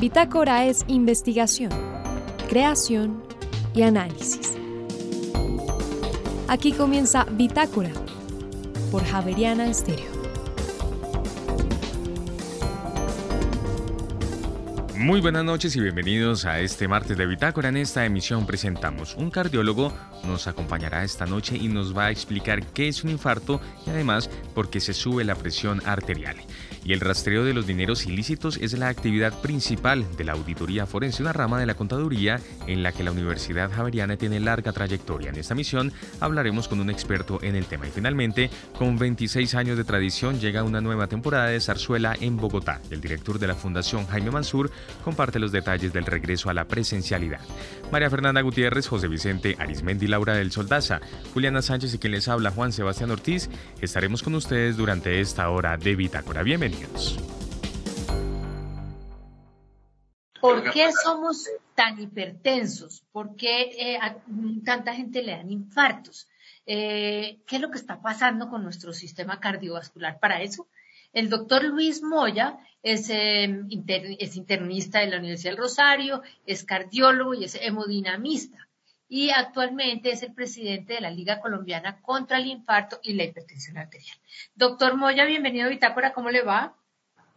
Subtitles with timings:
[0.00, 1.72] Bitácora es investigación,
[2.48, 3.20] creación
[3.74, 4.56] y análisis.
[6.46, 7.90] Aquí comienza Bitácora
[8.92, 10.06] por Javeriana Estéreo.
[14.94, 17.68] Muy buenas noches y bienvenidos a este martes de Bitácora.
[17.68, 19.92] En esta emisión presentamos un cardiólogo,
[20.22, 24.30] nos acompañará esta noche y nos va a explicar qué es un infarto y además
[24.54, 26.36] por qué se sube la presión arterial
[26.84, 31.22] y el rastreo de los dineros ilícitos es la actividad principal de la auditoría forense,
[31.22, 35.30] una rama de la contaduría en la que la Universidad Javeriana tiene larga trayectoria.
[35.30, 39.76] En esta misión hablaremos con un experto en el tema y finalmente, con 26 años
[39.76, 42.80] de tradición, llega una nueva temporada de zarzuela en Bogotá.
[42.90, 44.70] El director de la Fundación Jaime Mansur
[45.04, 47.40] comparte los detalles del regreso a la presencialidad.
[47.90, 51.00] María Fernanda Gutiérrez, José Vicente Arismendi, Laura del Soldaza,
[51.34, 53.48] Juliana Sánchez y quien les habla Juan Sebastián Ortiz,
[53.80, 56.42] estaremos con ustedes durante esta hora de Bitácora.
[56.42, 56.67] Bienvenidos.
[60.40, 63.02] ¿Por qué somos tan hipertensos?
[63.12, 64.16] ¿Por qué eh, a
[64.64, 66.28] tanta gente le dan infartos?
[66.66, 70.68] Eh, ¿Qué es lo que está pasando con nuestro sistema cardiovascular para eso?
[71.12, 73.66] El doctor Luis Moya es, em,
[74.18, 78.67] es internista de la Universidad del Rosario, es cardiólogo y es hemodinamista
[79.08, 83.78] y actualmente es el presidente de la Liga Colombiana contra el Infarto y la Hipertensión
[83.78, 84.16] Arterial.
[84.54, 86.76] Doctor Moya, bienvenido a Bitácora, ¿cómo le va?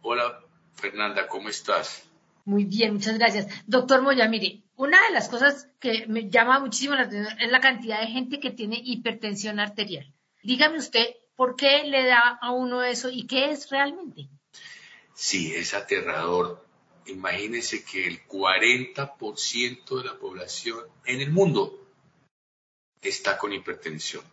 [0.02, 0.40] Hola,
[0.74, 2.08] Fernanda, ¿cómo estás?
[2.44, 3.46] Muy bien, muchas gracias.
[3.66, 7.60] Doctor Moya, mire, una de las cosas que me llama muchísimo la atención es la
[7.60, 10.12] cantidad de gente que tiene hipertensión arterial.
[10.42, 11.06] Dígame usted,
[11.36, 14.28] ¿por qué le da a uno eso y qué es realmente?
[15.14, 16.66] Sí, es aterrador
[17.06, 21.78] imagínense que el 40% de la población en el mundo
[23.00, 24.24] está con hipertensión.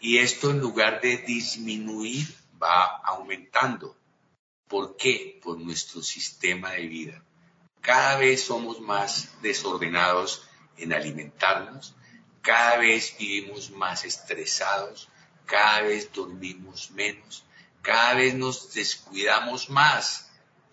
[0.00, 2.26] Y esto en lugar de disminuir
[2.62, 3.96] va aumentando.
[4.68, 5.40] ¿Por qué?
[5.42, 7.24] Por nuestro sistema de vida.
[7.80, 11.94] Cada vez somos más desordenados en alimentarnos,
[12.42, 15.08] cada vez vivimos más estresados,
[15.46, 17.44] cada vez dormimos menos,
[17.82, 20.25] cada vez nos descuidamos más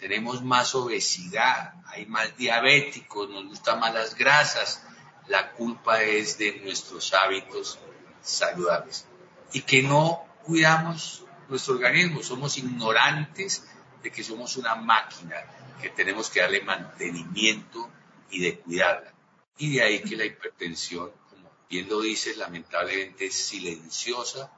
[0.03, 4.83] tenemos más obesidad, hay más diabéticos, nos gustan más las grasas.
[5.27, 7.79] La culpa es de nuestros hábitos
[8.21, 9.07] saludables
[9.53, 13.65] y que no cuidamos nuestro organismo, somos ignorantes
[14.01, 15.37] de que somos una máquina,
[15.81, 17.89] que tenemos que darle mantenimiento
[18.29, 19.13] y de cuidarla.
[19.57, 24.51] Y de ahí que la hipertensión, como bien lo dice, lamentablemente es silenciosa,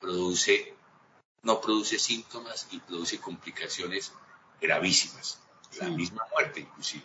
[0.00, 0.74] produce,
[1.42, 4.14] no produce síntomas y produce complicaciones
[4.60, 5.40] gravísimas,
[5.80, 7.04] la misma muerte inclusive.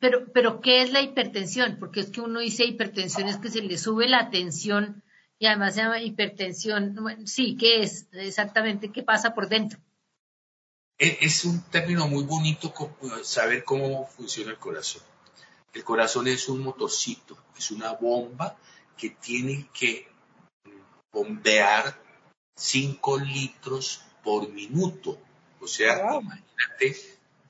[0.00, 1.76] pero, pero, ¿qué es la hipertensión?
[1.78, 5.02] Porque es que uno dice hipertensión es que se le sube la tensión
[5.38, 6.96] y además se llama hipertensión.
[7.26, 8.90] Sí, ¿qué es exactamente?
[8.90, 9.78] ¿Qué pasa por dentro?
[10.98, 12.74] Es un término muy bonito
[13.22, 15.02] saber cómo funciona el corazón.
[15.72, 18.56] El corazón es un motorcito, es una bomba
[18.96, 20.08] que tiene que
[21.12, 21.96] bombear
[22.56, 25.18] 5 litros por minuto.
[25.60, 26.96] O sea, imagínate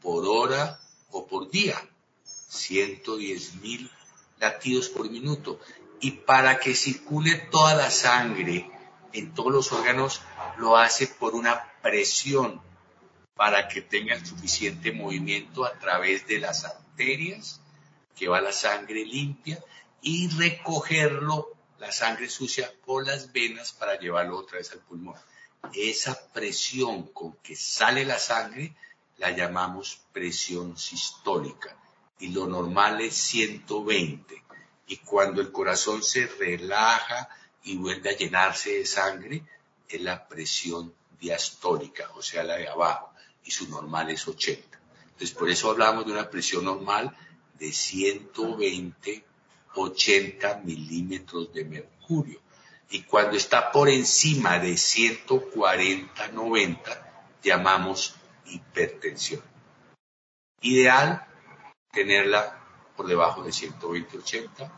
[0.01, 0.81] por hora
[1.11, 1.77] o por día,
[2.25, 3.91] 110 mil
[4.39, 5.61] latidos por minuto.
[6.01, 8.71] Y para que circule toda la sangre
[9.13, 10.23] en todos los órganos,
[10.59, 12.61] lo hace por una presión
[13.35, 17.61] para que tenga el suficiente movimiento a través de las arterias,
[18.17, 19.63] que va la sangre limpia,
[20.01, 25.15] y recogerlo, la sangre sucia, por las venas para llevarlo otra vez al pulmón
[25.75, 28.75] esa presión con que sale la sangre
[29.19, 31.77] la llamamos presión sistólica
[32.21, 34.43] y lo normal es 120.
[34.87, 37.29] Y cuando el corazón se relaja
[37.65, 39.43] y vuelve a llenarse de sangre,
[39.89, 43.13] es la presión diastólica, o sea, la de abajo,
[43.45, 44.79] y su normal es 80.
[45.03, 47.15] Entonces, por eso hablamos de una presión normal
[47.59, 49.25] de 120,
[49.75, 52.41] 80 milímetros de mercurio
[52.91, 56.79] y cuando está por encima de 140-90
[57.43, 58.17] llamamos
[58.47, 59.43] hipertensión.
[60.63, 61.25] Ideal
[61.93, 62.59] tenerla
[62.97, 64.73] por debajo de 120-80,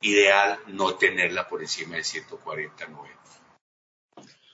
[0.00, 3.06] ideal no tenerla por encima de 140-90.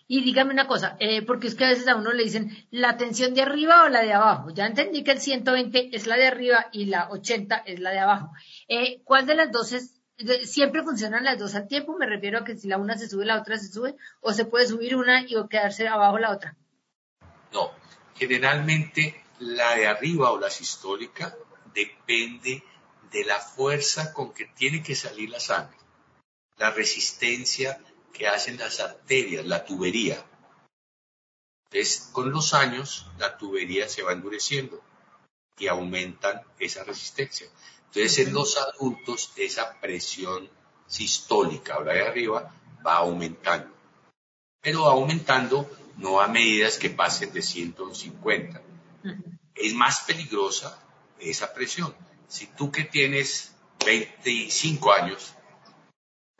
[0.06, 2.98] Y dígame una cosa, eh, porque es que a veces a uno le dicen la
[2.98, 4.50] tensión de arriba o la de abajo.
[4.50, 8.00] Ya entendí que el 120 es la de arriba y la 80 es la de
[8.00, 8.30] abajo.
[8.68, 10.01] Eh, ¿Cuál de las dos es
[10.44, 13.24] siempre funcionan las dos al tiempo, me refiero a que si la una se sube,
[13.24, 16.56] la otra se sube, o se puede subir una y quedarse abajo la otra.
[17.52, 17.72] No,
[18.14, 21.34] generalmente la de arriba o la sistólica
[21.74, 22.62] depende
[23.10, 25.76] de la fuerza con que tiene que salir la sangre,
[26.56, 27.78] la resistencia
[28.12, 30.24] que hacen las arterias, la tubería.
[31.64, 34.82] Entonces, con los años, la tubería se va endureciendo.
[35.58, 37.46] y aumentan esa resistencia.
[37.94, 40.48] Entonces, en los adultos, esa presión
[40.86, 42.54] sistólica la de arriba
[42.86, 43.74] va aumentando.
[44.62, 48.62] Pero va aumentando no a medidas que pasen de 150.
[49.54, 50.82] Es más peligrosa
[51.18, 51.94] esa presión.
[52.28, 53.54] Si tú que tienes
[53.84, 55.34] 25 años,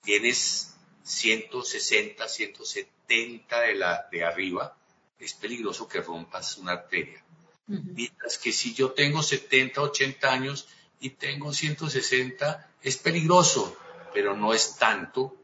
[0.03, 4.75] tienes 160, 170 de, la, de arriba,
[5.19, 7.23] es peligroso que rompas una arteria.
[7.67, 10.67] Mientras que si yo tengo 70, 80 años
[11.03, 13.77] y tengo 160, es peligroso,
[14.15, 15.37] pero no es tanto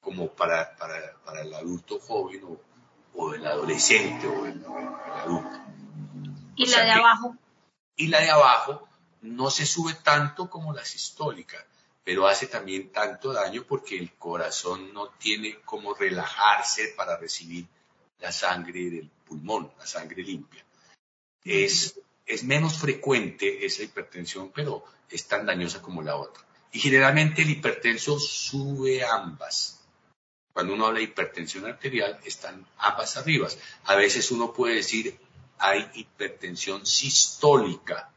[0.00, 2.42] como para, para, el adulto joven
[3.14, 4.62] o, el adolescente o el,
[5.14, 5.58] adulto.
[6.56, 7.36] ¿Y la de abajo?
[7.96, 8.86] Y la de abajo
[9.22, 11.56] no se sube tanto como la sistólica,
[12.04, 17.66] pero hace también tanto daño porque el corazón no tiene como relajarse para recibir
[18.20, 20.62] la sangre del pulmón, la sangre limpia.
[21.44, 26.44] Es, es menos frecuente esa hipertensión, pero es tan dañosa como la otra.
[26.70, 29.80] Y generalmente el hipertenso sube ambas.
[30.52, 33.48] Cuando uno habla de hipertensión arterial, están ambas arriba.
[33.84, 35.18] A veces uno puede decir
[35.58, 38.10] hay hipertensión sistólica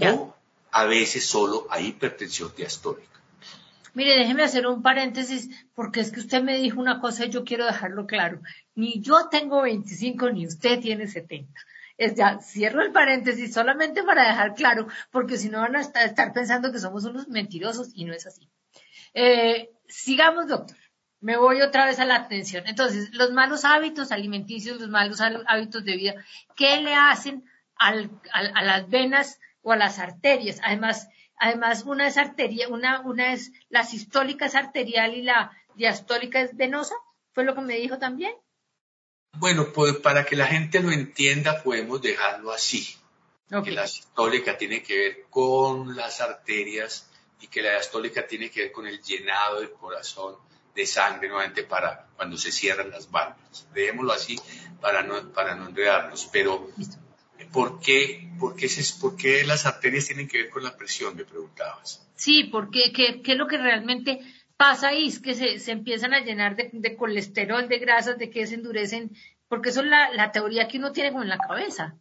[0.00, 0.34] o
[0.70, 3.20] a veces solo hay hipertensión diastólica.
[3.94, 7.44] Mire, déjeme hacer un paréntesis porque es que usted me dijo una cosa y yo
[7.44, 8.40] quiero dejarlo claro.
[8.74, 11.48] Ni yo tengo 25 ni usted tiene 70.
[11.96, 16.32] Es ya, cierro el paréntesis solamente para dejar claro, porque si no van a estar
[16.32, 18.50] pensando que somos unos mentirosos y no es así.
[19.14, 20.76] Eh, sigamos, doctor.
[21.20, 22.64] Me voy otra vez a la atención.
[22.66, 26.14] Entonces, los malos hábitos alimenticios, los malos hábitos de vida,
[26.56, 27.44] ¿qué le hacen
[27.76, 30.60] al, a las venas o a las arterias?
[30.62, 31.08] Además,
[31.38, 36.54] además una es arteria, una, una es la sistólica es arterial y la diastólica es
[36.56, 36.94] venosa.
[37.32, 38.34] ¿Fue lo que me dijo también?
[39.36, 42.96] Bueno, pues para que la gente lo entienda, podemos dejarlo así.
[43.62, 47.08] Que la sistólica tiene que ver con las arterias
[47.40, 50.36] y que la diastólica tiene que ver con el llenado del corazón
[50.74, 53.68] de sangre nuevamente para cuando se cierran las válvulas.
[53.72, 54.40] Dejémoslo así
[54.80, 56.28] para no, para no enredarnos.
[56.32, 56.68] Pero,
[57.52, 58.68] ¿por qué, por, qué
[59.00, 61.14] ¿por qué las arterias tienen que ver con la presión?
[61.14, 62.04] Me preguntabas.
[62.16, 64.20] Sí, porque qué, qué es lo que realmente
[64.56, 68.54] pasa ahí es que se, empiezan a llenar de, colesterol, de grasas, de que se
[68.54, 69.16] endurecen,
[69.48, 71.96] porque eso es la, teoría que uno tiene como en la cabeza.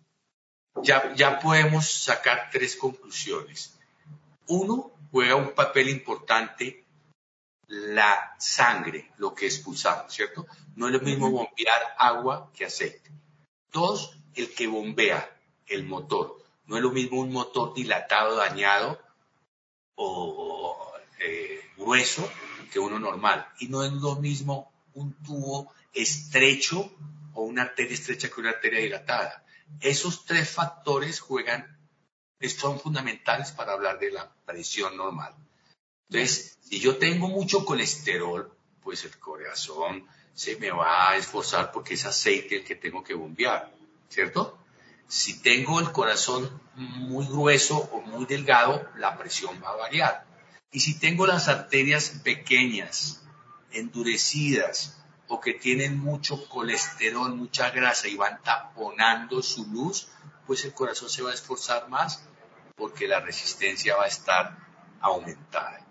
[0.82, 3.78] Ya, ya podemos sacar tres conclusiones.
[4.48, 6.84] Uno, juega un papel importante
[7.68, 10.46] la sangre, lo que expulsamos, ¿cierto?
[10.76, 13.12] No es lo mismo bombear agua que aceite.
[13.72, 15.30] Dos, el que bombea
[15.68, 16.38] el motor.
[16.66, 19.00] No es lo mismo un motor dilatado, dañado
[19.96, 22.30] o, eh, grueso
[22.74, 23.48] que uno normal.
[23.60, 26.92] Y no es lo mismo un tubo estrecho
[27.36, 29.46] o una arteria estrecha que una arteria dilatada.
[29.80, 31.78] Esos tres factores juegan,
[32.58, 35.34] son fundamentales para hablar de la presión normal.
[36.10, 41.94] Entonces, si yo tengo mucho colesterol, pues el corazón se me va a esforzar porque
[41.94, 43.72] es aceite el que tengo que bombear,
[44.10, 44.58] ¿cierto?
[45.08, 50.33] Si tengo el corazón muy grueso o muy delgado, la presión va a variar.
[50.74, 53.24] Y si tengo las arterias pequeñas,
[53.72, 60.08] endurecidas o que tienen mucho colesterol, mucha grasa y van taponando su luz,
[60.48, 62.28] pues el corazón se va a esforzar más
[62.76, 64.58] porque la resistencia va a estar
[65.00, 65.86] aumentada.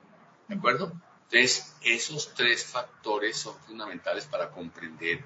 [0.48, 0.92] ¿De acuerdo?
[1.30, 5.24] Entonces, esos tres factores son fundamentales para comprender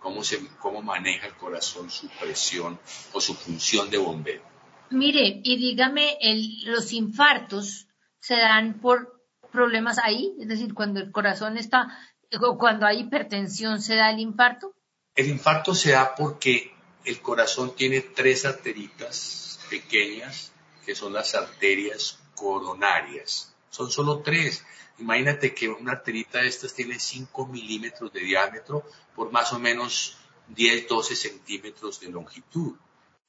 [0.00, 2.78] cómo, se, cómo maneja el corazón su presión
[3.12, 4.42] o su función de bombeo.
[4.90, 6.18] Mire, y dígame,
[6.64, 7.87] los infartos
[8.20, 9.22] se dan por
[9.52, 11.98] problemas ahí, es decir, cuando el corazón está,
[12.40, 14.74] o cuando hay hipertensión, ¿se da el infarto?
[15.14, 16.72] El infarto se da porque
[17.04, 20.52] el corazón tiene tres arteritas pequeñas,
[20.84, 23.54] que son las arterias coronarias.
[23.70, 24.64] Son solo tres.
[24.98, 28.84] Imagínate que una arterita de estas tiene 5 milímetros de diámetro
[29.14, 30.16] por más o menos
[30.48, 32.74] 10, 12 centímetros de longitud.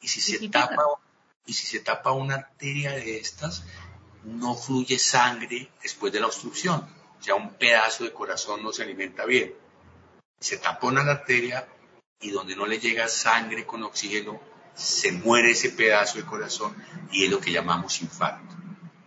[0.01, 0.83] Y si se tapa,
[1.45, 3.63] y si se tapa una arteria de estas,
[4.23, 6.87] no fluye sangre después de la obstrucción.
[7.21, 9.53] Ya un pedazo de corazón no se alimenta bien.
[10.39, 11.67] Se tapona la arteria
[12.21, 14.39] y donde no le llega sangre con oxígeno,
[14.75, 16.75] se muere ese pedazo de corazón
[17.11, 18.55] y es lo que llamamos infarto.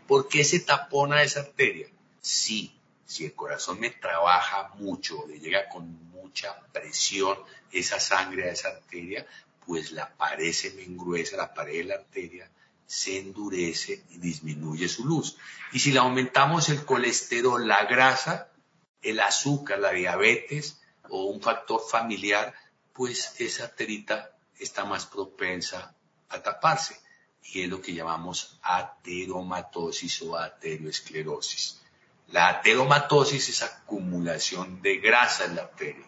[0.07, 1.88] ¿Por qué se tapona esa arteria?
[2.21, 7.38] Sí, si el corazón me trabaja mucho, le llega con mucha presión
[7.71, 9.26] esa sangre a esa arteria,
[9.66, 12.50] pues la pared se me engruesa, la pared de la arteria
[12.92, 15.38] se endurece y disminuye su luz.
[15.72, 18.52] Y si le aumentamos el colesterol, la grasa,
[19.00, 22.54] el azúcar, la diabetes o un factor familiar,
[22.92, 25.94] pues esa arterita está más propensa
[26.28, 27.00] a taparse.
[27.44, 31.80] y es lo que llamamos ateromatosis o ateroesclerosis.
[32.28, 36.06] La ateromatosis es acumulación de grasa en la arteria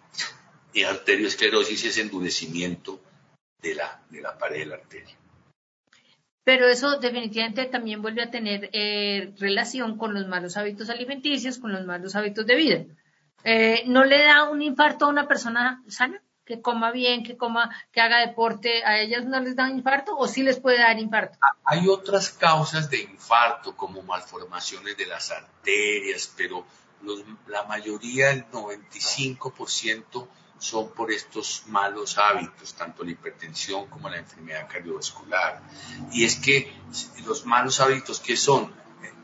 [0.74, 3.00] y arteriosclerosis es endurecimiento
[3.62, 5.16] de la, de la pared de la arteria.
[6.44, 11.72] Pero eso definitivamente también vuelve a tener eh, relación con los malos hábitos alimenticios, con
[11.72, 12.84] los malos hábitos de vida.
[13.44, 16.22] Eh, ¿No le da un infarto a una persona sana?
[16.44, 20.14] Que coma bien, que coma, que haga deporte, ¿a ellas no les da un infarto
[20.14, 21.38] o sí les puede dar infarto?
[21.40, 26.66] Ah, hay otras causas de infarto como malformaciones de las arterias, pero
[27.48, 34.68] la mayoría, el 95%, son por estos malos hábitos, tanto la hipertensión como la enfermedad
[34.68, 35.62] cardiovascular.
[36.12, 36.72] Y es que
[37.26, 38.72] los malos hábitos, ¿qué son?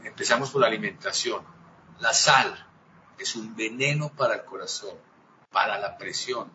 [0.05, 1.45] Empezamos por la alimentación.
[2.01, 2.67] La sal
[3.19, 4.97] es un veneno para el corazón,
[5.51, 6.51] para la presión,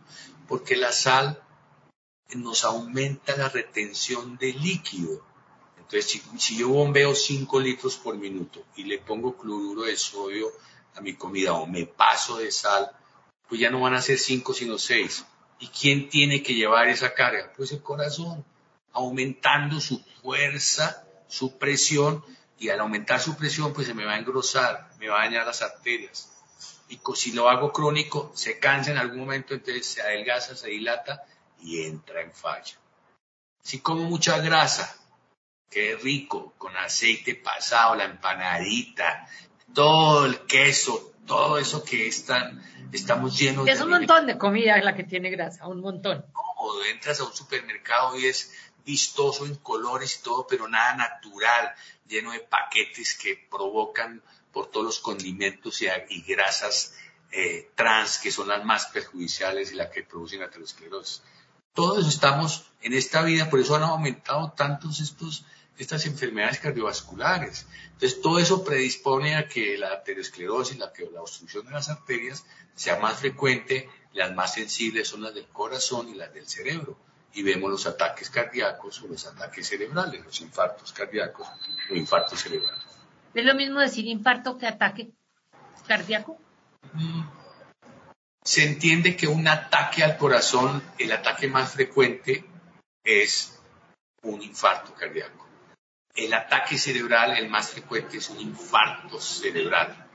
[0.48, 1.42] porque la sal
[2.34, 5.24] nos aumenta la retención de líquido.
[5.78, 10.52] Entonces, si, yo bombeo 5 litros por minuto y le pongo cloruro de sodio
[10.96, 12.92] a mi comida o me paso de sal,
[13.48, 15.26] pues ya no van a ser cinco, sino seis.
[15.60, 17.52] ¿Y quién tiene que llevar esa carga?
[17.56, 18.44] Pues el corazón,
[18.92, 22.24] aumentando su fuerza, su presión,
[22.58, 25.46] y al aumentar su presión, pues se me va a engrosar, me va a dañar
[25.46, 26.32] las arterias.
[26.88, 31.24] Y si lo hago crónico, se cansa en algún momento, entonces se adelgaza, se dilata
[31.62, 32.76] y entra en falla.
[33.62, 34.96] Si como mucha grasa,
[35.70, 39.28] qué rico, con aceite pasado, la empanadita,
[39.74, 42.64] todo el queso, todo eso que es tan,
[42.96, 43.72] estamos llenos de...
[43.72, 46.26] Es un montón de comida la que tiene grasa, un montón.
[46.34, 48.52] No, entras a un supermercado y es
[48.86, 51.74] vistoso en colores y todo, pero nada natural,
[52.08, 54.22] lleno de paquetes que provocan
[54.52, 56.94] por todos los condimentos y, grasas
[57.32, 61.22] eh, trans, que son las más perjudiciales y las que producen aterosclerosis.
[61.74, 65.46] Todo eso estamos en esta vida, por eso han aumentado tantos estos
[65.78, 67.68] estas enfermedades cardiovasculares.
[67.94, 72.46] Entonces, todo eso predispone a que la aterosclerosis, la, que, la obstrucción de las arterias,
[72.74, 73.90] sea más frecuente.
[74.14, 76.98] Las más sensibles son las del corazón y las del cerebro.
[77.34, 81.48] Y vemos los ataques cardíacos o los ataques cerebrales, los infartos cardíacos
[81.92, 82.82] o infartos cerebrales.
[83.34, 85.10] ¿Es lo mismo decir infarto que ataque
[85.86, 86.38] cardíaco?
[86.94, 87.24] Mm.
[88.42, 92.46] Se entiende que un ataque al corazón, el ataque más frecuente
[93.04, 93.60] es
[94.22, 95.45] un infarto cardíaco
[96.16, 100.08] el ataque cerebral, el más frecuente, es un infarto cerebral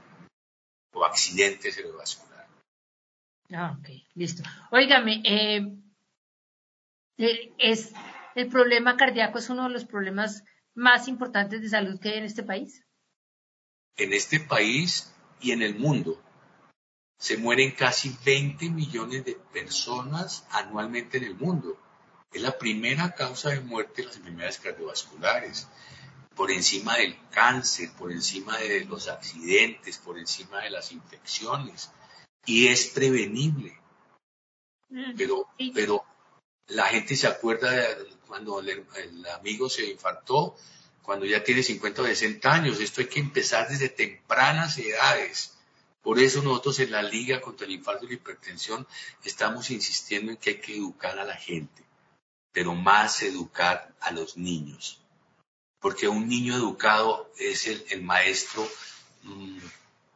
[0.93, 2.49] o accidente cerebrovascular.
[3.53, 4.43] Ah, ok, listo.
[4.71, 5.77] Óigame, eh,
[7.59, 7.93] es,
[8.35, 12.25] ¿el problema cardíaco es uno de los problemas más importantes de salud que hay en
[12.25, 12.85] este país?
[13.97, 16.23] En este país y en el mundo
[17.19, 21.79] se mueren casi 20 millones de personas anualmente en el mundo.
[22.33, 25.67] Es la primera causa de muerte de las enfermedades cardiovasculares
[26.35, 31.91] por encima del cáncer, por encima de los accidentes, por encima de las infecciones.
[32.47, 33.79] Y es prevenible.
[34.89, 36.05] Mm, pero, pero
[36.69, 38.87] la gente se acuerda de cuando el,
[39.35, 40.57] amigo se infartó,
[41.03, 42.81] cuando ya tiene 50 o 60 años.
[42.81, 45.59] Esto hay que empezar desde tempranas edades.
[46.01, 48.87] Por eso nosotros en la Liga contra el Infarto y la Hipertensión
[49.25, 51.85] estamos insistiendo en que hay que educar a la gente,
[52.53, 55.01] pero más educar a los niños
[55.81, 58.69] porque un niño educado es el, maestro
[59.23, 59.59] mm,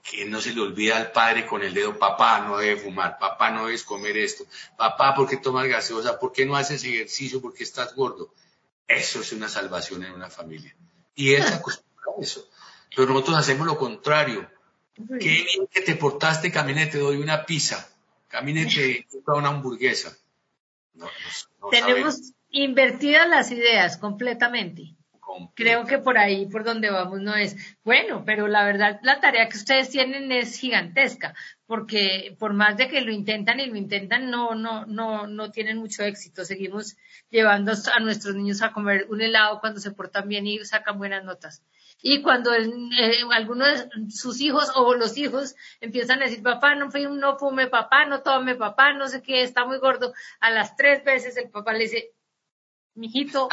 [0.02, 3.50] que no se le olvida al padre con el dedo, papá no debe fumar, papá
[3.50, 4.44] no debes comer esto,
[4.76, 6.18] papá ¿por qué tomas gaseosa?
[6.18, 7.40] ¿Por qué no haces ejercicio?
[7.40, 8.32] ¿Por qué estás gordo?
[8.86, 10.76] Eso es una salvación en una familia.
[11.14, 12.46] Y él se acostumbra a eso.
[12.94, 14.48] Pero nosotros hacemos lo contrario.
[14.94, 17.88] Qué bien que te portaste, camine, te doy una pizza,
[18.28, 20.14] camine, te doy una hamburguesa.
[21.70, 24.94] Tenemos invertidas las ideas completamente.
[25.54, 27.56] Creo que por ahí, por donde vamos, no es.
[27.82, 31.34] Bueno, pero la verdad, la tarea que ustedes tienen es gigantesca,
[31.66, 35.78] porque por más de que lo intentan y lo intentan, no, no, no, no tienen
[35.78, 36.44] mucho éxito.
[36.44, 36.96] Seguimos
[37.30, 41.24] llevando a nuestros niños a comer un helado cuando se portan bien y sacan buenas
[41.24, 41.62] notas.
[42.06, 42.66] Y cuando eh,
[43.32, 48.04] alguno de sus hijos o los hijos empiezan a decir, papá, no, no fume, papá,
[48.04, 51.72] no tome, papá, no sé qué, está muy gordo, a las tres veces el papá
[51.72, 52.12] le dice,
[52.94, 53.48] mijito,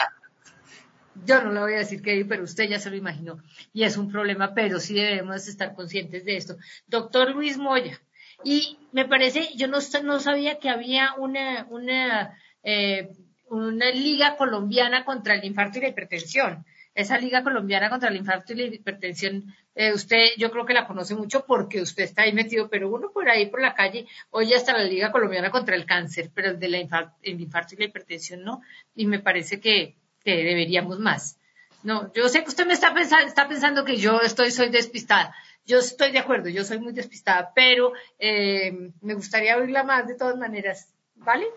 [1.23, 3.41] yo no le voy a decir que, pero usted ya se lo imaginó.
[3.71, 6.57] Y es un problema, pero sí debemos estar conscientes de esto.
[6.87, 8.01] Doctor Luis Moya.
[8.43, 13.13] Y me parece, yo no, no sabía que había una, una, eh,
[13.47, 16.65] una liga colombiana contra el infarto y la hipertensión.
[16.93, 20.85] Esa liga colombiana contra el infarto y la hipertensión, eh, usted yo creo que la
[20.85, 24.55] conoce mucho porque usted está ahí metido, pero uno por ahí por la calle oye
[24.55, 28.43] hasta la liga colombiana contra el cáncer, pero de la el infarto y la hipertensión
[28.43, 28.61] no.
[28.93, 31.37] Y me parece que, que deberíamos más.
[31.83, 35.33] No, yo sé que usted me está pensando, está pensando que yo estoy, soy despistada.
[35.65, 40.15] Yo estoy de acuerdo, yo soy muy despistada, pero eh, me gustaría oírla más de
[40.15, 41.47] todas maneras, ¿vale?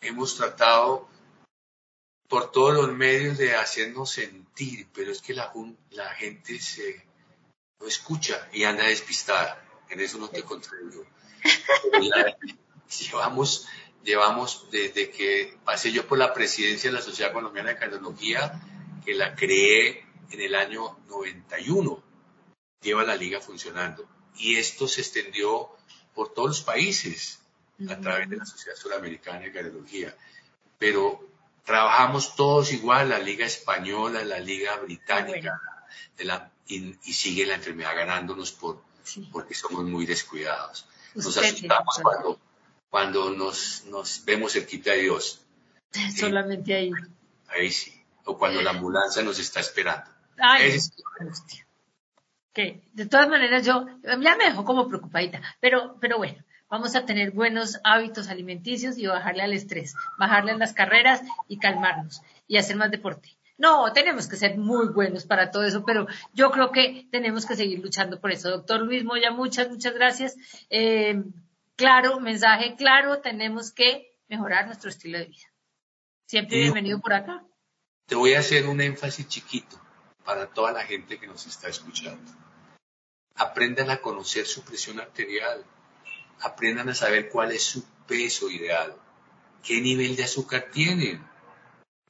[0.00, 1.08] Hemos tratado
[2.28, 5.52] por todos los medios de hacernos sentir, pero es que la,
[5.90, 7.08] la gente se
[7.80, 9.64] no escucha y anda despistada.
[9.88, 11.06] En eso no te contradigo.
[13.00, 13.66] llevamos,
[14.02, 18.60] llevamos desde que pasé yo por la presidencia de la Sociedad Colombiana de Cardiología,
[19.04, 22.02] que la creé en el año 91,
[22.82, 24.06] lleva la liga funcionando.
[24.36, 25.70] Y esto se extendió
[26.14, 27.40] por todos los países
[27.88, 30.16] a través de la Sociedad Suramericana de Cardiología.
[30.78, 31.26] Pero
[31.68, 35.60] trabajamos todos igual, la liga española, la liga británica,
[36.16, 38.82] de la, y, sigue la enfermedad ganándonos por,
[39.30, 40.86] porque somos muy descuidados.
[41.14, 42.40] Nos asustamos cuando,
[42.88, 45.42] cuando nos, nos vemos cerquita de Dios.
[46.16, 46.90] Solamente ahí.
[47.48, 47.92] Ahí sí.
[48.24, 50.10] O cuando la ambulancia nos está esperando.
[50.38, 50.90] Ay, es...
[52.54, 57.04] que de todas maneras yo ya me dejo como preocupadita, pero, pero bueno, vamos a
[57.04, 62.56] tener buenos hábitos alimenticios y bajarle al estrés, bajarle a las carreras y calmarnos y
[62.56, 63.36] hacer más deporte.
[63.56, 67.56] No, tenemos que ser muy buenos para todo eso, pero yo creo que tenemos que
[67.56, 68.50] seguir luchando por eso.
[68.50, 70.36] Doctor Luis Moya, muchas, muchas gracias.
[70.70, 71.24] Eh,
[71.74, 75.48] claro, mensaje claro, tenemos que mejorar nuestro estilo de vida.
[76.26, 77.44] Siempre bienvenido por acá.
[78.06, 79.80] Te voy a hacer un énfasis chiquito
[80.24, 82.30] para toda la gente que nos está escuchando.
[83.34, 85.64] Aprendan a conocer su presión arterial,
[86.40, 88.96] aprendan a saber cuál es su peso ideal,
[89.62, 91.26] qué nivel de azúcar tienen,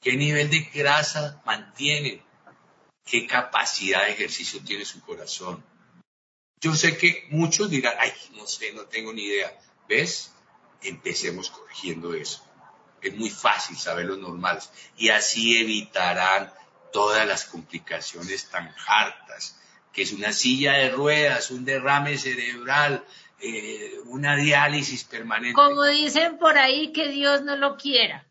[0.00, 2.22] qué nivel de grasa mantienen,
[3.04, 5.64] qué capacidad de ejercicio tiene su corazón.
[6.60, 9.56] Yo sé que muchos dirán, ay, no sé, no tengo ni idea.
[9.88, 10.32] ¿Ves?
[10.82, 12.44] Empecemos corrigiendo eso.
[13.00, 16.52] Es muy fácil saber los normales y así evitarán
[16.92, 19.56] todas las complicaciones tan hartas,
[19.92, 23.04] que es una silla de ruedas, un derrame cerebral,
[23.40, 25.54] eh, una diálisis permanente.
[25.54, 28.26] Como dicen por ahí, que Dios no lo quiera.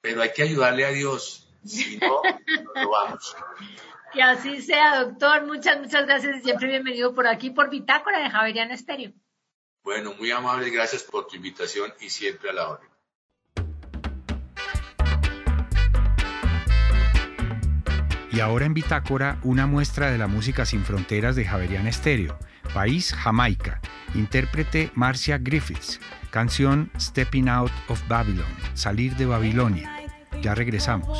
[0.00, 2.20] Pero hay que ayudarle a Dios, si no,
[2.64, 3.36] no lo vamos.
[4.12, 5.46] Que así sea, doctor.
[5.46, 9.12] Muchas, muchas gracias y siempre bienvenido por aquí, por Bitácora de Javeriana Estéreo.
[9.82, 12.88] Bueno, muy amable, gracias por tu invitación y siempre a la orden.
[18.32, 22.36] Y ahora en Bitácora, una muestra de la música sin fronteras de Javeriana Estéreo.
[22.74, 23.80] País Jamaica.
[24.14, 26.00] Intérprete Marcia Griffiths.
[26.30, 28.44] Canción Stepping Out of Babylon.
[28.74, 29.90] Salir de Babilonia.
[30.42, 31.16] Ya regresamos.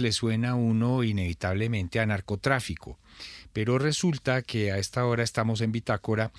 [0.00, 2.98] Le suena uno inevitablemente a narcotráfico,
[3.52, 6.32] pero resulta que a esta hora estamos en Bitácora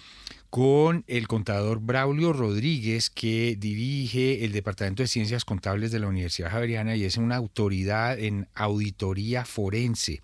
[0.49, 6.51] con el contador Braulio Rodríguez, que dirige el Departamento de Ciencias Contables de la Universidad
[6.51, 10.19] Javeriana y es una autoridad en auditoría forense.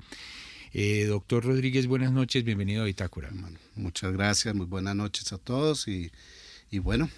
[0.73, 3.31] Eh, doctor Rodríguez, buenas noches, bienvenido a Bitácora.
[3.75, 6.11] muchas gracias, muy buenas noches a todos y,
[6.69, 7.09] y bueno,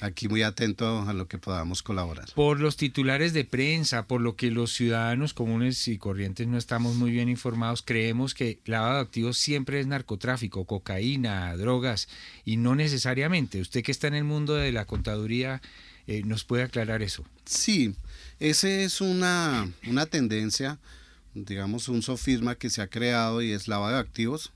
[0.00, 2.28] Aquí muy atento a lo que podamos colaborar.
[2.34, 6.96] Por los titulares de prensa, por lo que los ciudadanos comunes y corrientes no estamos
[6.96, 12.08] muy bien informados, creemos que lavado de activos siempre es narcotráfico, cocaína, drogas,
[12.44, 13.60] y no necesariamente.
[13.60, 15.62] Usted que está en el mundo de la contaduría,
[16.06, 17.24] eh, ¿nos puede aclarar eso?
[17.44, 17.94] Sí,
[18.40, 20.78] esa es una, una tendencia,
[21.34, 24.52] digamos, un sofisma que se ha creado y es lavado de activos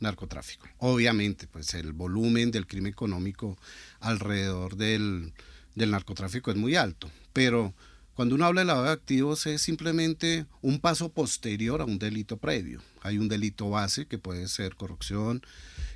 [0.00, 0.66] narcotráfico.
[0.78, 3.58] Obviamente, pues el volumen del crimen económico
[4.00, 5.32] alrededor del,
[5.74, 7.74] narcotráfico es muy alto, pero
[8.14, 12.36] Cuando uno habla de lavado de activos es simplemente un paso posterior a un delito
[12.36, 12.82] previo.
[13.02, 15.40] Hay un delito base que puede ser corrupción,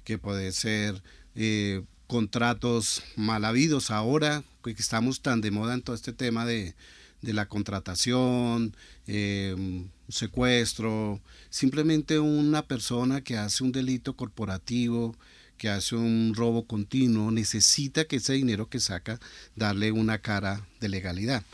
[0.04, 1.02] que puede ser
[1.34, 6.74] eh, contratos mal habidos ahora, que estamos tan de moda en todo este tema de,
[7.22, 15.16] la contratación, eh, secuestro, simplemente una persona que hace un delito corporativo,
[15.62, 19.20] que hace un robo continuo, necesita que ese dinero que saca
[19.54, 21.44] darle una cara de legalidad.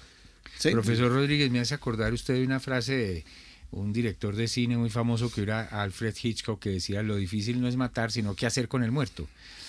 [0.63, 3.25] Profesor Rodríguez, me hace acordar usted de una frase de
[3.71, 7.69] un director de cine muy famoso que era Alfred Hitchcock que decía lo difícil no
[7.69, 9.25] es matar sino qué hacer con el muerto.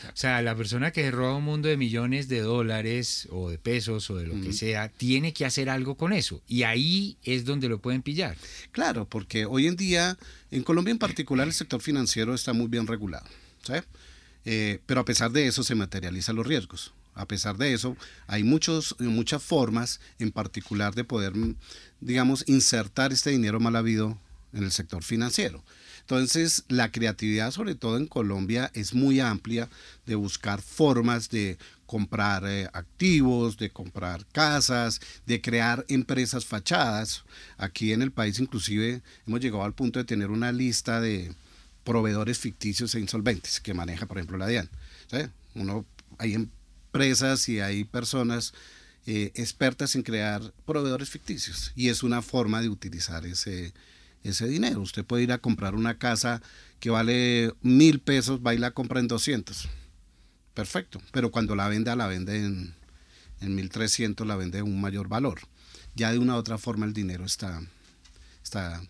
[0.06, 4.10] O sea, la persona que roba un mundo de millones de dólares o de pesos
[4.10, 6.42] o de lo que sea, tiene que hacer algo con eso.
[6.48, 8.38] Y ahí es donde lo pueden pillar.
[8.72, 10.18] Claro, porque hoy en día,
[10.50, 13.28] en Colombia en particular, el sector financiero está muy bien regulado.
[14.52, 16.92] Eh, pero a pesar de eso se materializan los riesgos.
[17.14, 21.34] A pesar de eso, hay muchos, muchas formas en particular de poder,
[22.02, 24.18] digamos, insertar este dinero mal habido
[24.52, 25.64] en el sector financiero.
[26.00, 29.70] Entonces, la creatividad, sobre todo en Colombia, es muy amplia
[30.08, 37.24] de buscar formas de comprar eh, activos, de comprar casas, de crear empresas fachadas.
[37.60, 41.36] Aquí en el país inclusive hemos llegado al punto de tener una lista de
[41.84, 44.70] proveedores ficticios e insolventes que maneja, por ejemplo, la DIAN.
[45.56, 45.86] Uno,
[46.18, 46.50] hay em,
[46.90, 48.54] empresas y hay personas
[49.06, 53.74] eh, expertas en crear proveedores ficticios y es una forma de utilizar ese,
[54.24, 54.82] ese dinero.
[54.82, 56.42] Usted puede ir a comprar una casa
[56.80, 59.70] que vale mil pesos, va y la compra en 200.
[60.56, 62.74] Perfecto, pero cuando la venda, la vende en,
[63.40, 65.42] en 1300, la vende en un mayor valor.
[65.96, 67.62] Ya de una u otra forma el dinero está,
[68.44, 68.82] está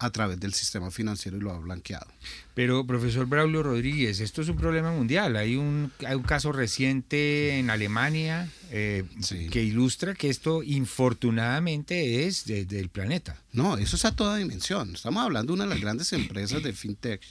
[0.00, 2.06] a través del sistema financiero y lo ha blanqueado.
[2.54, 5.36] Pero, profesor Braulio Rodríguez, esto es un problema mundial.
[5.36, 9.04] Hay un, hay un caso reciente en Alemania eh,
[9.50, 13.42] que ilustra que esto infortunadamente es del planeta.
[13.52, 14.94] No, eso es a toda dimensión.
[14.94, 17.22] Estamos hablando de una de las grandes empresas de fintech,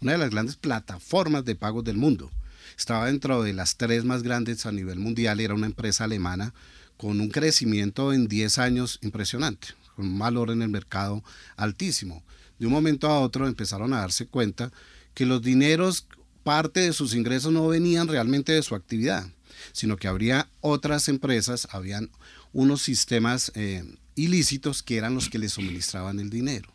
[0.00, 2.30] una de las grandes plataformas de pagos del mundo.
[2.76, 6.52] Estaba dentro de las tres más grandes a nivel mundial, era una empresa alemana
[6.96, 11.24] con un crecimiento en 10 años impresionante con un valor en el mercado
[11.56, 12.22] altísimo.
[12.60, 14.70] De un momento a otro empezaron a darse cuenta
[15.12, 16.06] que los dineros,
[16.44, 19.28] parte de sus ingresos no venían realmente de su actividad,
[19.72, 22.10] sino que habría otras empresas, habían
[22.52, 23.82] unos sistemas eh,
[24.14, 26.72] ilícitos que eran los que les suministraban el dinero.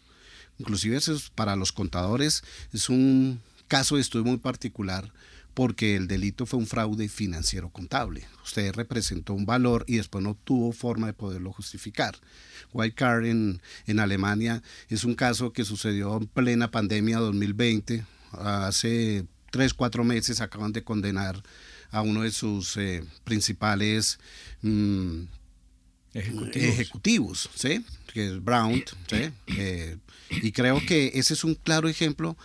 [0.59, 5.13] Inclusive eso para los contadores es un caso de estudio muy particular
[5.53, 8.25] porque el delito fue un fraude financiero contable.
[8.43, 12.15] Usted representó un valor y después no tuvo forma de poderlo justificar.
[12.71, 18.05] White Card en, en Alemania es un caso que sucedió en plena pandemia 2020.
[18.31, 21.43] Hace tres, cuatro meses acaban de condenar
[21.91, 24.19] a uno de sus eh, principales
[24.63, 25.21] mm,
[26.13, 27.49] ejecutivos.
[27.53, 27.85] ¿sí?
[28.13, 28.83] que es Brown.
[29.07, 29.29] ¿sí?
[29.47, 29.97] Eh,
[30.29, 32.37] y creo que ese es un claro ejemplo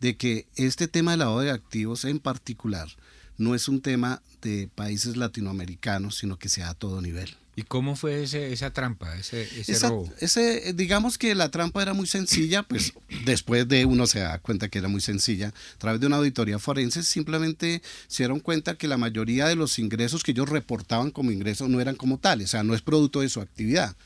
[0.00, 2.88] de que este tema de lavado de activos en particular
[3.36, 7.34] no es un tema de países latinoamericanos, sino que sea a todo nivel.
[7.56, 9.46] ¿Y cómo fue ese, esa trampa, ese,
[9.82, 10.12] robo?
[10.18, 12.92] Ese, digamos que la trampa era muy sencilla, pues
[13.24, 15.48] después de uno se da cuenta que era muy sencilla.
[15.48, 19.78] A través de una auditoría forense simplemente se dieron cuenta que la mayoría de los
[19.78, 23.20] ingresos que ellos reportaban como ingresos no eran como tales, o sea, no es producto
[23.20, 23.96] de su actividad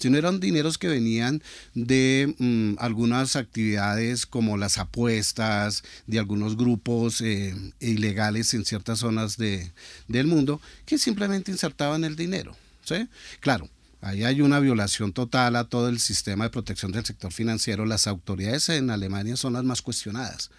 [0.00, 1.42] sino eran dineros que venían
[1.74, 9.36] de mm, algunas actividades como las apuestas, de algunos grupos eh, ilegales en ciertas zonas
[9.36, 9.70] de,
[10.08, 12.56] del mundo, que simplemente insertaban el dinero.
[12.82, 13.06] ¿sí?
[13.40, 13.68] Claro,
[14.02, 17.84] Ahí hay una violación total a todo el sistema de protección del sector financiero.
[17.84, 20.50] Las autoridades en Alemania son las más cuestionadas,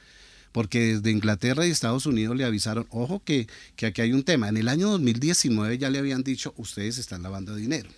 [0.51, 4.47] porque desde Inglaterra y Estados Unidos le avisaron, ojo que, que aquí hay un tema.
[4.47, 7.89] En el año 2019 ya le habían dicho, ustedes están lavando dinero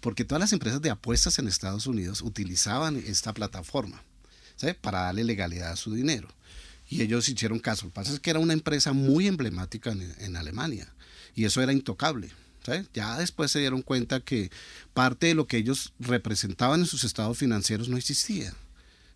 [0.00, 4.02] porque todas las empresas de apuestas en Estados Unidos utilizaban esta plataforma
[4.80, 6.28] para darle legalidad a su dinero.
[6.88, 7.86] Y ellos hicieron caso.
[7.86, 10.92] Lo que pasa es que era una empresa muy emblemática en, Alemania
[11.34, 12.30] y eso era intocable.
[12.92, 14.50] Ya después se dieron cuenta que
[14.92, 18.54] parte de lo que ellos representaban en sus estados financieros no existía.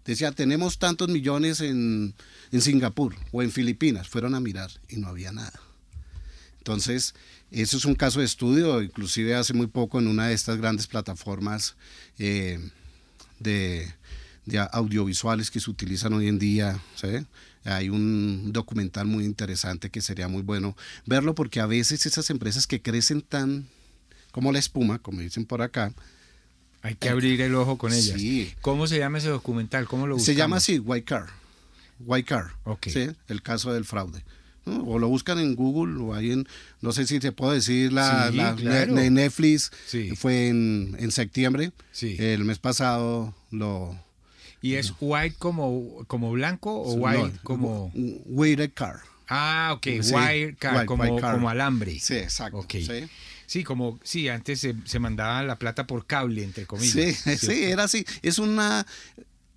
[0.05, 2.15] Decía, tenemos tantos millones en,
[2.53, 4.09] en Singapur o en Filipinas.
[4.09, 5.61] Fueron a mirar y no había nada.
[6.59, 7.15] Entonces,
[7.51, 10.87] eso es un caso de estudio, inclusive hace muy poco en una de estas grandes
[10.87, 11.77] plataformas
[12.19, 12.61] eh,
[13.39, 13.93] de,
[14.73, 16.81] audiovisuales que se utilizan hoy en día.
[17.65, 22.67] Hay un documental muy interesante que sería muy bueno verlo porque a veces esas empresas
[22.67, 23.67] que crecen tan
[24.31, 25.93] como la espuma, como dicen por acá,
[26.83, 28.21] hay que abrir el ojo con ellas.
[28.61, 29.87] ¿Cómo se llama ese documental?
[29.87, 31.27] ¿Cómo lo Se llama así, White Car.
[32.01, 32.53] White Car.
[32.87, 33.11] ¿sí?
[33.29, 34.25] El caso del fraude.
[34.67, 36.47] O lo buscan en Google o ahí en,
[36.81, 38.93] no sé si te puedo decir, la, Sí, la- claro.
[38.93, 40.11] ne- Netflix Sí.
[40.15, 41.73] fue en, en septiembre.
[41.93, 42.17] Sí.
[42.19, 43.99] El mes pasado lo...
[44.63, 47.91] ¿Y es white como, como blanco o no, white como...?
[47.95, 48.97] Weighted car.
[49.29, 51.35] Ah, ok, wire car, white- como, white car.
[51.35, 51.99] como alambre.
[51.99, 52.59] Sí, exacto.
[52.59, 52.73] Ok.
[52.73, 53.09] Sí.
[53.47, 56.93] Sí, como, sí, antes se, se mandaba la plata por cable, entre comillas.
[56.93, 57.47] Sí, ¿cierto?
[57.47, 58.05] sí, era así.
[58.23, 58.87] Es una,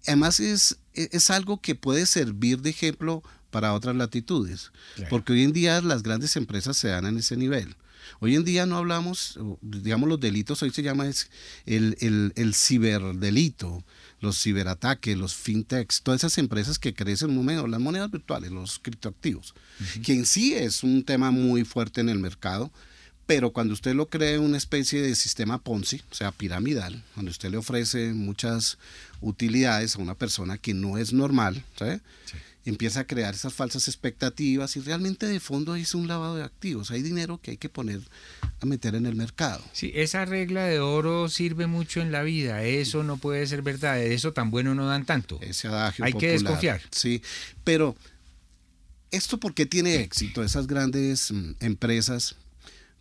[0.08, 3.22] además es, es algo que puede servir de ejemplo
[3.54, 5.10] para otras latitudes, Claro.
[5.10, 7.76] porque hoy en día las grandes empresas se dan en ese nivel.
[8.20, 11.30] Hoy en día no hablamos, digamos los delitos, hoy se llama es
[11.66, 13.84] el, el, el ciberdelito,
[14.20, 19.54] los ciberataques, los fintechs, todas esas empresas que crecen momento, las monedas virtuales, los criptoactivos,
[20.04, 22.72] que en sí es un tema muy fuerte en el mercado,
[23.26, 27.50] pero cuando usted lo cree una especie de sistema Ponzi, o sea, piramidal, donde usted
[27.52, 28.78] le ofrece muchas
[29.22, 32.02] utilidades a una persona que no es normal, ¿sabe?
[32.66, 36.92] Empieza a crear esas falsas expectativas y realmente de fondo es un lavado de activos.
[36.92, 38.02] Hay dinero que hay que poner
[38.62, 39.64] a meter en el mercado.
[39.74, 42.64] Sí, esa regla de oro sirve mucho en la vida.
[42.64, 43.96] Eso no puede ser verdad.
[43.96, 45.40] De eso tan bueno no dan tanto.
[45.42, 46.82] Ese adagio Hay que desconfiar.
[46.92, 47.22] Sí,
[47.64, 47.96] pero
[49.12, 52.36] esto por qué tiene éxito esas grandes mm, empresas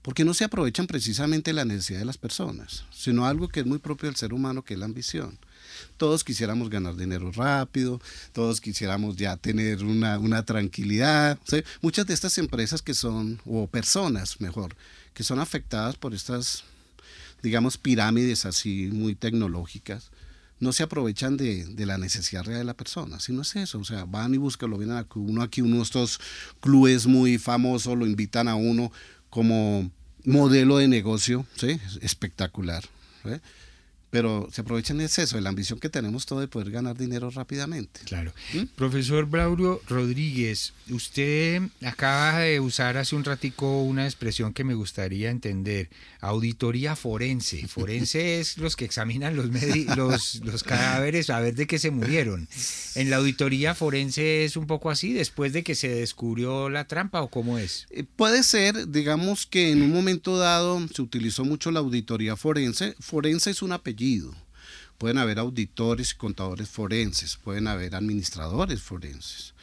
[0.02, 3.78] porque no se aprovechan precisamente la necesidad de las personas, sino algo que es muy
[3.78, 5.38] propio del ser humano, que es la ambición.
[5.96, 8.00] Todos quisiéramos ganar dinero rápido,
[8.32, 11.38] todos quisiéramos ya tener una, una tranquilidad.
[11.80, 14.76] Muchas de estas empresas que son, o personas mejor,
[15.14, 16.64] que son afectadas por estas,
[17.42, 20.10] digamos, pirámides así muy tecnológicas,
[20.60, 23.84] no se aprovechan de, de la necesidad real de la persona, sino es eso, o
[23.84, 26.20] sea, van y buscan, lo vienen a uno aquí, uno de estos
[26.60, 28.92] clubes muy famosos, lo invitan a uno
[29.28, 29.90] como
[30.24, 31.80] modelo de negocio, ¿sí?
[32.00, 32.84] espectacular.
[33.24, 33.30] ¿sí?
[34.12, 37.30] Pero se aprovechan de eso, de la ambición que tenemos todo de poder ganar dinero
[37.30, 38.02] rápidamente.
[38.04, 38.34] Claro.
[38.52, 38.64] ¿Mm?
[38.76, 45.30] Profesor Braulio Rodríguez, usted acaba de usar hace un ratico una expresión que me gustaría
[45.30, 45.88] entender.
[46.20, 47.66] Auditoría forense.
[47.66, 49.46] Forense es los que examinan los,
[49.96, 52.46] los, los cadáveres a ver de qué se murieron.
[52.94, 57.22] En la auditoría forense es un poco así, después de que se descubrió la trampa
[57.22, 57.86] o cómo es.
[57.88, 62.94] Eh, Puede ser, digamos que en un momento dado se utilizó mucho la auditoría forense.
[63.00, 64.01] Forense es un apellido.
[64.98, 69.54] Pueden haber auditores y contadores forenses, pueden haber administradores forenses,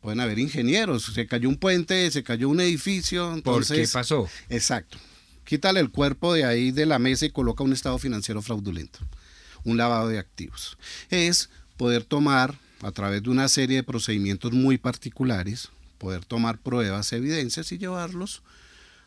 [0.00, 1.04] pueden haber ingenieros.
[1.14, 3.40] Se cayó un puente, se cayó un edificio.
[3.42, 4.28] ¿Por qué pasó?
[4.48, 4.98] Exacto.
[5.44, 8.98] Quítale el cuerpo de ahí de la mesa y coloca un estado financiero fraudulento,
[9.64, 10.76] un lavado de activos.
[11.10, 17.12] Es poder tomar, a través de una serie de procedimientos muy particulares, poder tomar pruebas,
[17.12, 18.42] evidencias y llevarlos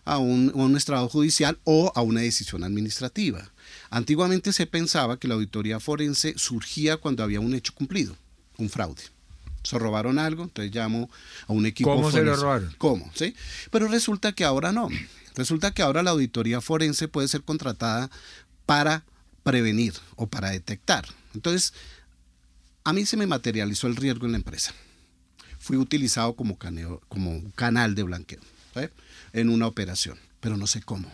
[0.05, 3.51] a un, a un estrado judicial o a una decisión administrativa.
[3.89, 8.15] Antiguamente se pensaba que la auditoría forense surgía cuando había un hecho cumplido,
[8.57, 9.03] un fraude.
[9.63, 11.09] Se robaron algo, entonces llamo
[11.47, 12.73] a un equipo ¿Cómo se lo robaron?
[12.77, 13.11] ¿Cómo?
[13.13, 13.35] ¿Sí?
[13.69, 14.89] Pero resulta que ahora no.
[15.35, 18.09] Resulta que ahora la auditoría forense puede ser contratada
[18.65, 19.03] para
[19.43, 21.05] prevenir o para detectar.
[21.35, 21.73] Entonces,
[22.83, 24.73] a mí se me materializó el riesgo en la empresa.
[25.59, 28.41] Fui utilizado como, caneo- como canal de blanqueo
[28.73, 28.81] ¿sí?
[29.33, 31.11] En una operación, pero no sé cómo.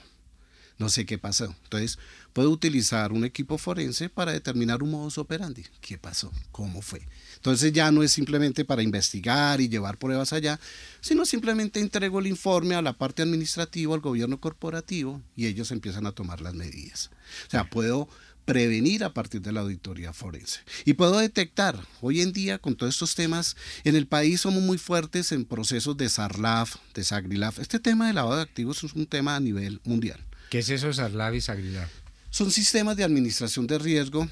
[0.77, 1.56] No sé qué pasó.
[1.63, 1.97] Entonces,
[2.34, 5.65] puedo utilizar un equipo forense para determinar un modus operandi.
[5.82, 6.32] ¿Qué pasó?
[6.51, 7.01] ¿Cómo fue?
[7.36, 10.60] Entonces ya no es simplemente para investigar y llevar pruebas allá,
[11.01, 16.06] sino simplemente entrego el informe a la parte administrativa, al gobierno corporativo, y ellos empiezan
[16.06, 17.10] a tomar las medidas.
[17.47, 18.08] O sea, puedo
[18.48, 20.62] prevenir a partir de la auditoría forense.
[20.86, 24.78] Y puedo detectar, hoy en día con todos estos temas, en el país somos muy
[24.78, 27.60] fuertes en procesos de SARLAF, de SAGRILAF.
[27.60, 30.24] Este tema de lavado de activos es un tema a nivel mundial.
[30.50, 31.90] ¿Qué es eso, Sarlavis Aguilar?
[32.30, 34.30] Son sistemas de administración de riesgo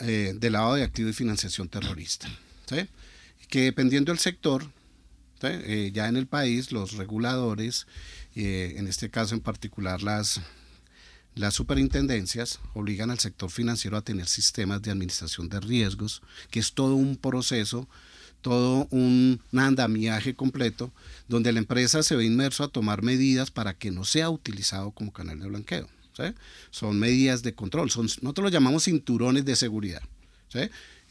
[0.00, 2.28] eh, de lavado de activos y financiación terrorista.
[2.68, 2.86] ¿sí?
[3.48, 4.64] Que dependiendo del sector,
[5.40, 5.48] ¿sí?
[5.48, 7.86] Eh, ya en el país los reguladores,
[8.36, 10.42] eh, en este caso en particular las,
[11.34, 16.72] las superintendencias, obligan al sector financiero a tener sistemas de administración de riesgos, que es
[16.72, 17.88] todo un proceso
[18.44, 20.92] todo un andamiaje completo
[21.28, 25.14] donde la empresa se ve inmerso a tomar medidas para que no sea utilizado como
[25.14, 25.88] canal de blanqueo.
[26.70, 30.02] Son medidas de control, son, nosotros lo llamamos cinturones de seguridad.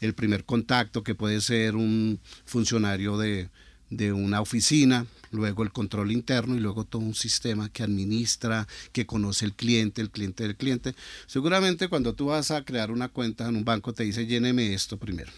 [0.00, 3.50] El primer contacto que puede ser un funcionario de,
[3.96, 9.06] de una oficina, luego el control interno y luego todo un sistema que administra, que
[9.06, 10.94] conoce el cliente, el cliente del cliente.
[11.26, 14.98] Seguramente cuando tú vas a crear una cuenta en un banco te dice lléneme esto
[14.98, 15.32] primero.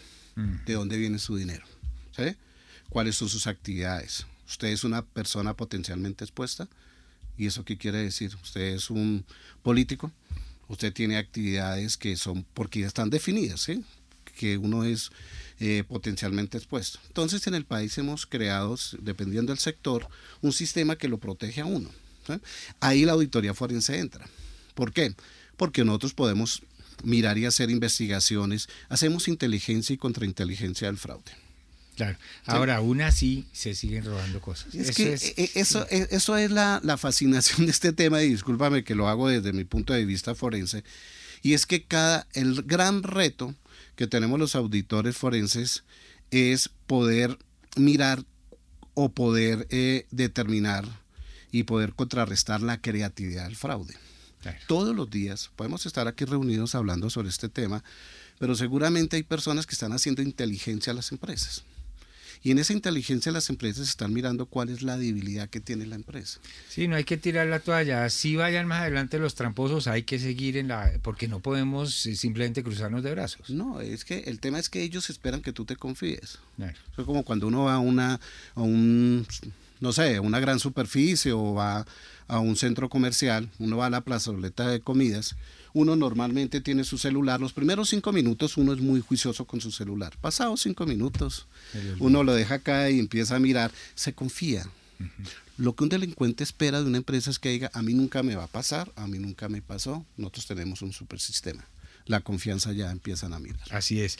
[0.67, 1.65] ¿De dónde viene su dinero?
[2.15, 2.35] ¿Sí?
[2.89, 4.27] ¿Cuáles son sus actividades?
[4.47, 6.67] ¿Usted es una persona potencialmente expuesta?
[7.37, 8.35] ¿Y eso qué quiere decir?
[8.43, 9.25] ¿Usted es un
[9.63, 10.11] político?
[10.67, 13.83] ¿Usted tiene actividades que son, porque ya están definidas, ¿sí?
[14.37, 15.11] Que uno es
[15.59, 16.99] eh, potencialmente expuesto.
[17.07, 20.07] Entonces en el país hemos creado, dependiendo del sector,
[20.41, 21.89] un sistema que lo protege a uno.
[22.79, 24.27] Ahí la auditoría forense entra.
[24.75, 25.15] ¿Por qué?
[25.55, 26.61] Porque nosotros podemos
[27.03, 31.31] mirar y hacer investigaciones, hacemos inteligencia y contrainteligencia del fraude.
[31.95, 32.17] Claro.
[32.45, 34.75] Ahora, aún así se siguen robando cosas.
[34.75, 38.21] Es eso que es, eh, eso, eh, eso es la, la, fascinación de este tema,
[38.21, 40.83] y discúlpame que lo hago desde mi punto de vista forense,
[41.41, 43.55] y es que cada, el gran reto
[43.97, 45.83] que tenemos los auditores forenses
[46.31, 47.37] es poder
[47.75, 48.23] mirar
[48.93, 50.85] o poder eh, determinar
[51.51, 53.95] y poder contrarrestar la creatividad del fraude.
[54.67, 57.83] Todos los días podemos estar aquí reunidos hablando sobre este tema,
[58.39, 61.63] pero seguramente hay personas que están haciendo inteligencia a las empresas.
[62.43, 65.95] Y en esa inteligencia las empresas están mirando cuál es la debilidad que tiene la
[65.95, 66.39] empresa.
[66.69, 68.09] Sí, no hay que tirar la toalla.
[68.09, 70.91] Si vayan más adelante los tramposos, hay que seguir en la...
[71.01, 73.49] porque no podemos eh, simplemente cruzarnos de brazos.
[73.49, 76.39] No, es que el tema es que ellos esperan que tú te confíes.
[76.97, 78.19] Es como cuando uno va a una...
[78.55, 79.25] A un,
[79.79, 81.85] no sé, una gran superficie o va
[82.27, 85.35] a un centro comercial, uno va a la plazoleta de comidas
[85.77, 87.39] uno normalmente tiene su celular.
[87.39, 90.17] Los primeros cinco minutos uno es muy juicioso con su celular.
[90.19, 91.47] Pasados cinco minutos,
[91.99, 93.71] uno lo deja acá y empieza a mirar.
[93.95, 94.67] Se confía.
[95.57, 98.35] Lo que un delincuente espera de una empresa es que diga, a mí nunca me
[98.35, 101.63] va a pasar, a mí nunca me pasó, nosotros tenemos un super sistema.
[102.07, 103.61] La confianza ya empiezan a mirar.
[103.69, 104.17] Así es.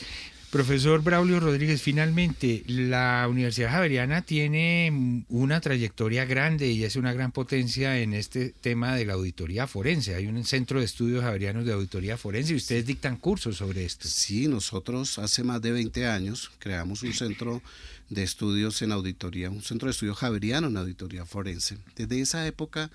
[0.50, 7.34] Profesor Braulio Rodríguez, finalmente, la Universidad Javeriana tiene una trayectoria grande y es una gran
[7.34, 10.16] potencia en este tema de la auditoría forense.
[10.16, 14.08] Hay un centro de estudios javerianos de auditoría forense y ustedes dictan cursos sobre esto.
[14.08, 17.62] Sí, nosotros hace más de 20 años creamos un centro
[18.10, 21.78] de estudios en auditoría, un centro de estudios javeriano en auditoría forense.
[21.98, 22.90] Desde esa época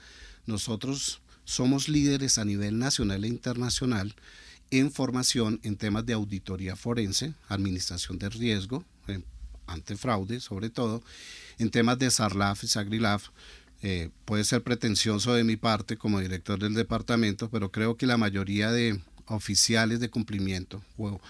[0.47, 4.15] nosotros somos líderes a nivel nacional e internacional
[4.73, 9.23] en formación en temas de auditoría forense, administración de riesgo, eh,
[9.67, 11.03] ante fraude sobre todo,
[11.59, 13.29] en temas de SARLAF y SAGRILAF.
[13.83, 18.17] Eh, puede ser pretencioso de mi parte como director del departamento, pero creo que la
[18.17, 21.21] mayoría de oficiales de cumplimiento o,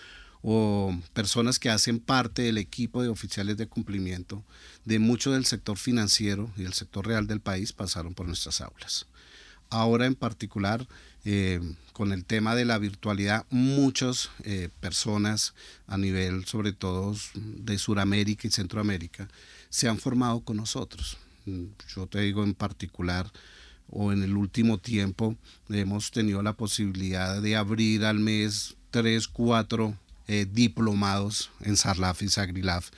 [0.43, 4.45] o personas que hacen parte del equipo de oficiales de cumplimiento
[4.85, 9.07] de mucho del sector financiero y del sector real del país pasaron por nuestras aulas.
[9.73, 10.87] Ahora en particular
[11.25, 11.59] eh,
[11.95, 15.55] con el tema de la virtualidad, muchas eh, personas
[15.87, 19.29] a nivel, sobre todo de Sudamérica y Centroamérica,
[19.71, 21.17] se han formado con nosotros.
[21.95, 23.33] Yo te digo en particular,
[23.89, 25.37] o en el último tiempo,
[25.71, 29.97] hemos tenido la posibilidad de abrir al mes tres, cuatro
[30.29, 32.91] eh, diplomados en Sarlaf y Sagrilaf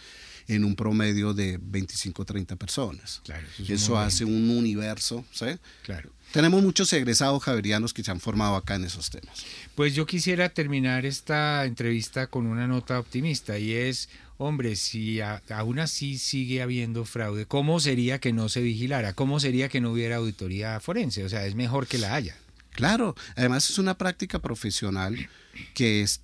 [0.48, 3.22] en un promedio de 25 30 personas.
[3.68, 5.46] eso, hace un universo, ¿sí?
[5.82, 6.10] Claro.
[6.32, 9.44] Tenemos muchos egresados javerianos que se han formado acá en esos temas.
[9.76, 15.78] Pues yo quisiera terminar esta entrevista con una nota optimista y es, hombre, si aún
[15.78, 19.12] así sigue habiendo fraude, ¿cómo sería que no se vigilara?
[19.12, 21.24] ¿Cómo sería que no hubiera auditoría forense?
[21.24, 22.36] O sea, es mejor que la haya.
[22.72, 25.28] Claro, además es una práctica profesional
[25.74, 26.20] que es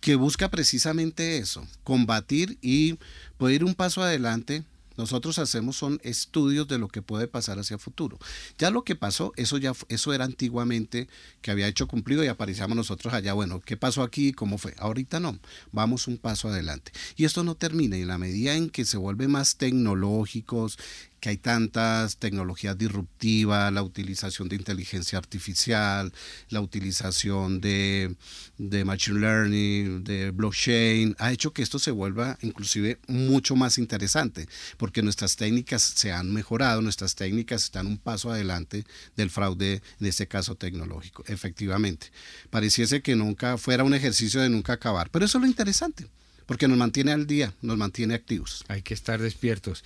[0.00, 2.98] que busca precisamente eso, combatir y
[3.36, 4.64] poder ir un paso adelante
[5.00, 8.18] nosotros hacemos son estudios de lo que puede pasar hacia futuro.
[8.58, 11.08] Ya lo que pasó, eso ya eso era antiguamente
[11.40, 14.32] que había hecho cumplido y aparecíamos nosotros allá, bueno, ¿qué pasó aquí?
[14.32, 14.74] ¿Cómo fue?
[14.78, 15.38] Ahorita no,
[15.72, 16.92] vamos un paso adelante.
[17.16, 20.78] Y esto no termina y en la medida en que se vuelve más tecnológicos,
[21.20, 26.12] que hay tantas tecnologías disruptivas, la utilización de inteligencia artificial,
[26.48, 28.16] la utilización de,
[28.58, 34.48] de, machine learning, de blockchain, ha hecho que esto se vuelva inclusive mucho más interesante,
[34.78, 38.84] porque nuestras técnicas se han mejorado, nuestras técnicas están un paso adelante
[39.16, 42.10] del fraude, en este caso tecnológico, efectivamente.
[42.48, 46.08] Pareciese que nunca fuera un ejercicio de nunca acabar, pero eso es lo interesante
[46.50, 48.64] porque nos mantiene al día, nos mantiene activos.
[48.66, 49.84] Hay que estar despiertos.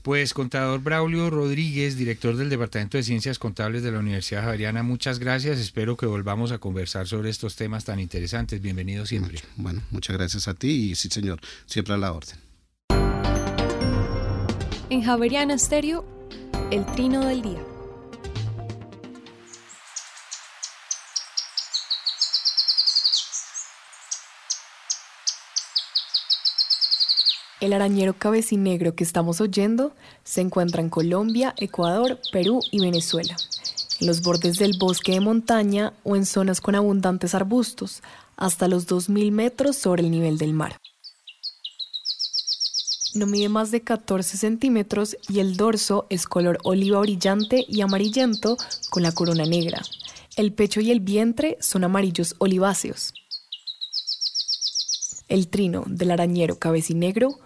[0.00, 5.18] Pues, contador Braulio Rodríguez, director del Departamento de Ciencias Contables de la Universidad Javeriana, muchas
[5.18, 5.58] gracias.
[5.58, 8.62] Espero que volvamos a conversar sobre estos temas tan interesantes.
[8.62, 9.40] Bienvenido siempre.
[9.56, 12.38] Bueno, muchas gracias a ti y sí, señor, siempre a la orden.
[14.88, 16.06] En Javeriana Stereo,
[16.70, 17.75] el trino del día.
[27.58, 29.94] El arañero cabecinegro que estamos oyendo
[30.24, 33.34] se encuentra en Colombia, Ecuador, Perú y Venezuela,
[33.98, 38.02] en los bordes del bosque de montaña o en zonas con abundantes arbustos,
[38.36, 40.78] hasta los 2.000 metros sobre el nivel del mar.
[43.14, 48.58] No mide más de 14 centímetros y el dorso es color oliva brillante y amarillento
[48.90, 49.80] con la corona negra.
[50.36, 53.14] El pecho y el vientre son amarillos oliváceos.
[55.28, 57.45] El trino del arañero cabecinegro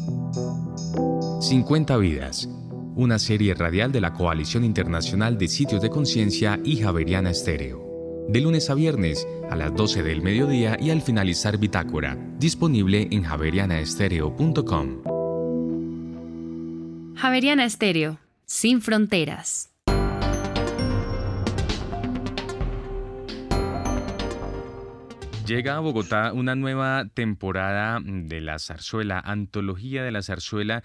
[1.41, 2.47] 50 vidas,
[2.95, 8.27] una serie radial de la Coalición Internacional de Sitios de Conciencia y Javeriana Estéreo.
[8.29, 13.23] De lunes a viernes a las 12 del mediodía y al finalizar Bitácora, disponible en
[13.23, 15.01] javerianaestereo.com.
[17.15, 19.71] Javeriana Estéreo, sin fronteras.
[25.47, 30.81] Llega a Bogotá una nueva temporada de la zarzuela, Antología de la Zarzuela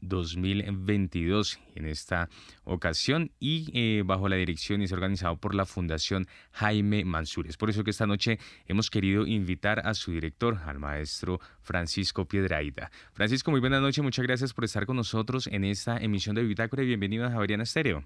[0.00, 2.28] 2022 eh, en esta
[2.64, 7.56] ocasión y eh, bajo la dirección y es organizado por la Fundación Jaime Mansures.
[7.56, 12.90] Por eso que esta noche hemos querido invitar a su director, al maestro Francisco Piedraida.
[13.12, 16.82] Francisco, muy buenas noches, muchas gracias por estar con nosotros en esta emisión de Bitácora
[16.82, 18.04] y bienvenido a Javeriana Estéreo.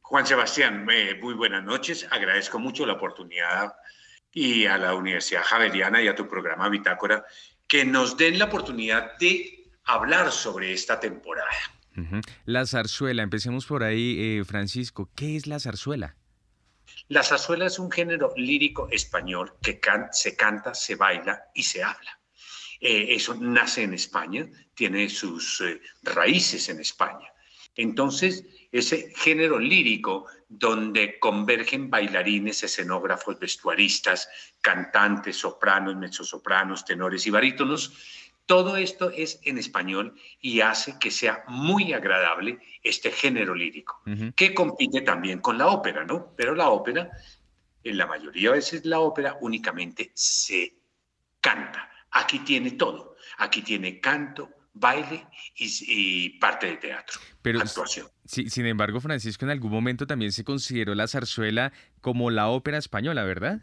[0.00, 0.84] Juan Sebastián,
[1.20, 3.74] muy buenas noches, agradezco mucho la oportunidad
[4.32, 7.24] y a la Universidad Javeriana y a tu programa Bitácora
[7.66, 11.50] que nos den la oportunidad de hablar sobre esta temporada.
[12.44, 15.10] La zarzuela, empecemos por ahí, eh, Francisco.
[15.14, 16.16] ¿Qué es la zarzuela?
[17.08, 19.80] La zarzuela es un género lírico español que
[20.12, 22.20] se canta, se baila y se habla.
[22.80, 27.28] Eh, eso nace en España, tiene sus eh, raíces en España.
[27.76, 34.28] Entonces, ese género lírico donde convergen bailarines, escenógrafos, vestuaristas,
[34.60, 37.92] cantantes, sopranos, mezzosopranos, tenores y barítonos.
[38.50, 44.02] Todo esto es en español y hace que sea muy agradable este género lírico,
[44.34, 46.34] que compite también con la ópera, ¿no?
[46.36, 47.12] Pero la ópera,
[47.84, 50.74] en la mayoría de veces la ópera únicamente se
[51.40, 51.88] canta.
[52.10, 53.14] Aquí tiene todo.
[53.38, 58.08] Aquí tiene canto, baile y, parte de teatro, Pero, actuación.
[58.24, 63.22] sin embargo, Francisco, en algún momento también se consideró la zarzuela como la ópera española,
[63.22, 63.60] ¿verdad?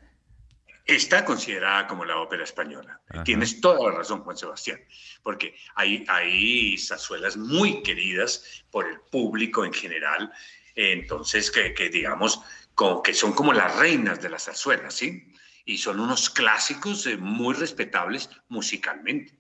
[0.88, 3.01] Está considerada como la ópera española.
[3.25, 4.79] Tienes toda la razón, Juan Sebastián,
[5.21, 10.31] porque hay, hay zarzuelas muy queridas por el público en general,
[10.75, 12.39] entonces que, que digamos,
[12.73, 15.33] como que son como las reinas de las zarzuelas, ¿sí?
[15.65, 19.33] Y son unos clásicos eh, muy respetables musicalmente.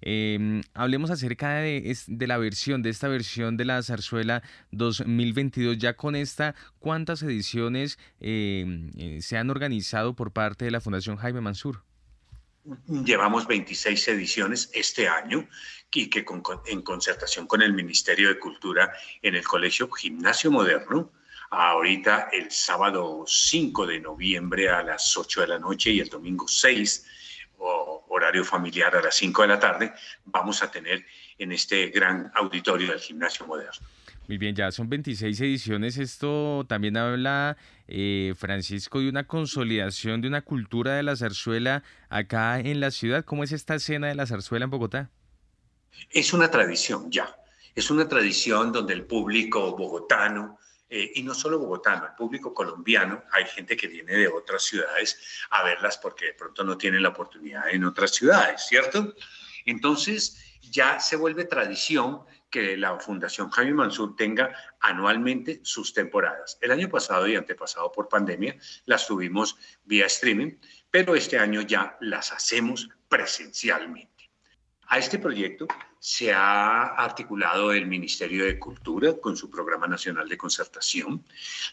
[0.00, 5.78] Em, hablemos acerca de, de, la versión, de esta versión de la zarzuela 2022.
[5.78, 11.16] Ya con esta, ¿cuántas ediciones em, eh, se han organizado por parte de la Fundación
[11.16, 11.82] Jaime Mansur?
[12.88, 15.46] Llevamos 26 ediciones este año
[15.92, 16.26] y que
[16.66, 21.10] en concertación con el Ministerio de Cultura en el Colegio Gimnasio Moderno,
[21.48, 26.46] ahorita el sábado 5 de noviembre a las 8 de la noche y el domingo
[26.46, 27.06] 6
[27.58, 29.92] horario familiar a las 5 de la tarde,
[30.24, 31.04] vamos a tener
[31.38, 33.86] en este gran auditorio del Gimnasio Moderno.
[34.28, 35.98] Muy bien, ya son 26 ediciones.
[35.98, 42.58] Esto también habla, eh, Francisco, de una consolidación de una cultura de la zarzuela acá
[42.58, 43.24] en la ciudad.
[43.24, 45.10] ¿Cómo es esta escena de la zarzuela en Bogotá?
[46.10, 47.36] Es una tradición ya.
[47.76, 50.58] Es una tradición donde el público bogotano,
[50.88, 55.20] eh, y no solo bogotano, el público colombiano, hay gente que viene de otras ciudades
[55.50, 59.14] a verlas porque de pronto no tienen la oportunidad en otras ciudades, ¿cierto?
[59.64, 66.58] Entonces ya se vuelve tradición que la Fundación Jaime Mansur tenga anualmente sus temporadas.
[66.60, 70.52] El año pasado y antepasado por pandemia las tuvimos vía streaming,
[70.90, 74.15] pero este año ya las hacemos presencialmente.
[74.88, 75.66] A este proyecto
[75.98, 81.24] se ha articulado el Ministerio de Cultura con su Programa Nacional de Concertación,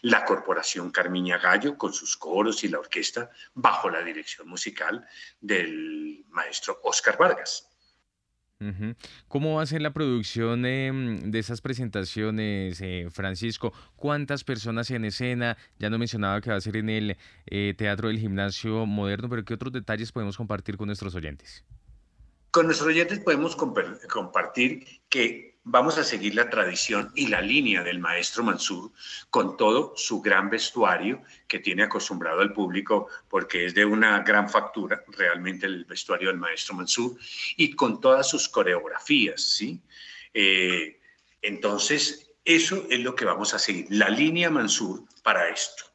[0.02, 5.06] la Corporación Carmiña Gallo con sus coros y la orquesta bajo la dirección musical
[5.40, 7.68] del maestro Oscar Vargas.
[9.28, 13.72] ¿Cómo va a ser la producción em, de esas presentaciones, eh, Francisco?
[13.94, 15.58] ¿Cuántas personas en escena?
[15.78, 19.44] Ya no mencionaba que va a ser en el eh, Teatro del Gimnasio Moderno, pero
[19.44, 21.64] ¿qué otros detalles podemos compartir con nuestros oyentes?
[22.54, 27.98] Con nuestros oyentes podemos compartir que vamos a seguir la tradición y la línea del
[27.98, 28.92] maestro Mansur
[29.28, 34.48] con todo su gran vestuario que tiene acostumbrado al público porque es de una gran
[34.48, 37.18] factura realmente el vestuario del maestro Mansur
[37.56, 39.80] y con todas sus coreografías, ¿sí?
[40.32, 41.00] Eh,
[41.42, 45.86] entonces, eso es lo que vamos a seguir, la línea Mansur para esto.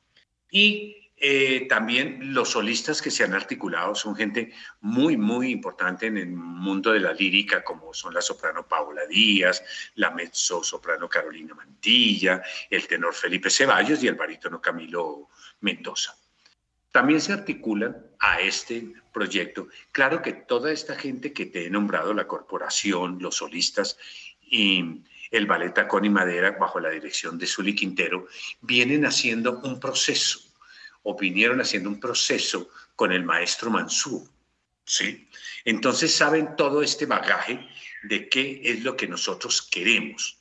[0.52, 6.18] Y eh, también los solistas que se han articulado son gente muy, muy importante en
[6.18, 9.62] el mundo de la lírica, como son la soprano Paola Díaz,
[9.96, 15.28] la mezzo soprano Carolina Mantilla, el tenor Felipe Ceballos y el barítono Camilo
[15.60, 16.16] Mendoza.
[16.92, 19.68] También se articulan a este proyecto.
[19.92, 23.98] Claro que toda esta gente que te he nombrado, la corporación, los solistas
[24.42, 28.28] y el ballet Tacón y Madera, bajo la dirección de Zuli Quintero,
[28.62, 30.49] vienen haciendo un proceso
[31.10, 34.22] o vinieron haciendo un proceso con el maestro Mansur.
[34.86, 35.28] ¿sí?
[35.66, 37.68] Entonces saben todo este bagaje
[38.04, 40.38] de qué es lo que nosotros queremos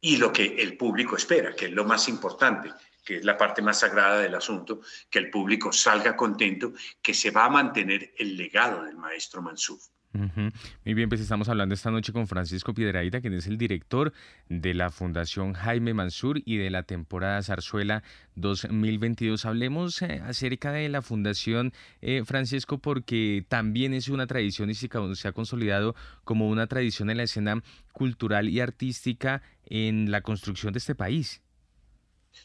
[0.00, 2.72] y lo que el público espera, que es lo más importante,
[3.04, 7.32] que es la parte más sagrada del asunto, que el público salga contento, que se
[7.32, 9.80] va a mantener el legado del maestro Mansur.
[10.12, 14.12] Muy bien, pues estamos hablando esta noche con Francisco Piedraíta, quien es el director
[14.48, 18.02] de la Fundación Jaime Mansur y de la temporada Zarzuela
[18.34, 19.44] 2022.
[19.44, 24.88] Hablemos eh, acerca de la Fundación eh, Francisco porque también es una tradición y se
[25.28, 25.94] ha consolidado
[26.24, 31.42] como una tradición en la escena cultural y artística en la construcción de este país.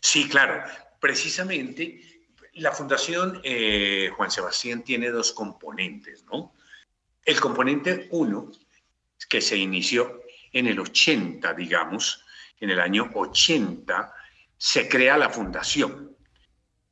[0.01, 0.64] Sí, claro.
[0.99, 2.01] Precisamente
[2.55, 6.53] la Fundación eh, Juan Sebastián tiene dos componentes, ¿no?
[7.26, 8.51] El componente 1,
[9.30, 12.26] que se inició en el 80, digamos,
[12.59, 14.13] en el año 80,
[14.57, 16.17] se crea la fundación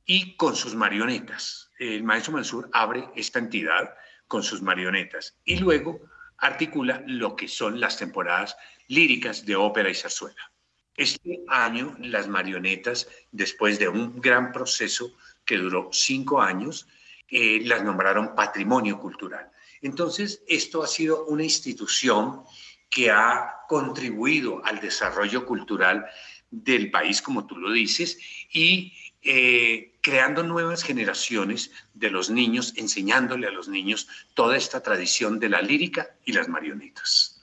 [0.05, 1.69] y con sus marionetas.
[1.77, 3.93] El maestro Mansur abre esta entidad
[4.27, 5.99] con sus marionetas y luego
[6.38, 8.55] articula lo que son las temporadas
[8.88, 10.51] líricas de ópera y zarzuela.
[10.95, 15.11] Este año las marionetas, después de un gran proceso
[15.43, 16.88] que duró cinco años,
[17.27, 19.51] eh, las nombraron patrimonio cultural.
[19.82, 22.43] Entonces, esto ha sido una institución
[22.89, 26.05] que ha contribuido al desarrollo cultural
[26.51, 28.17] del país, como tú lo dices,
[28.51, 35.39] y eh, creando nuevas generaciones de los niños, enseñándole a los niños toda esta tradición
[35.39, 37.40] de la lírica y las marionetas.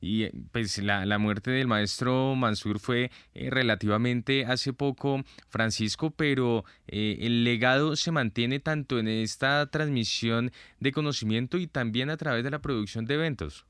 [0.00, 6.64] Y eh, pues la, muerte del maestro Mansur fue eh, relativamente hace poco, Francisco, pero
[6.86, 12.44] eh, el legado se mantiene tanto en esta transmisión de conocimiento y también a través
[12.44, 13.66] de la producción de eventos.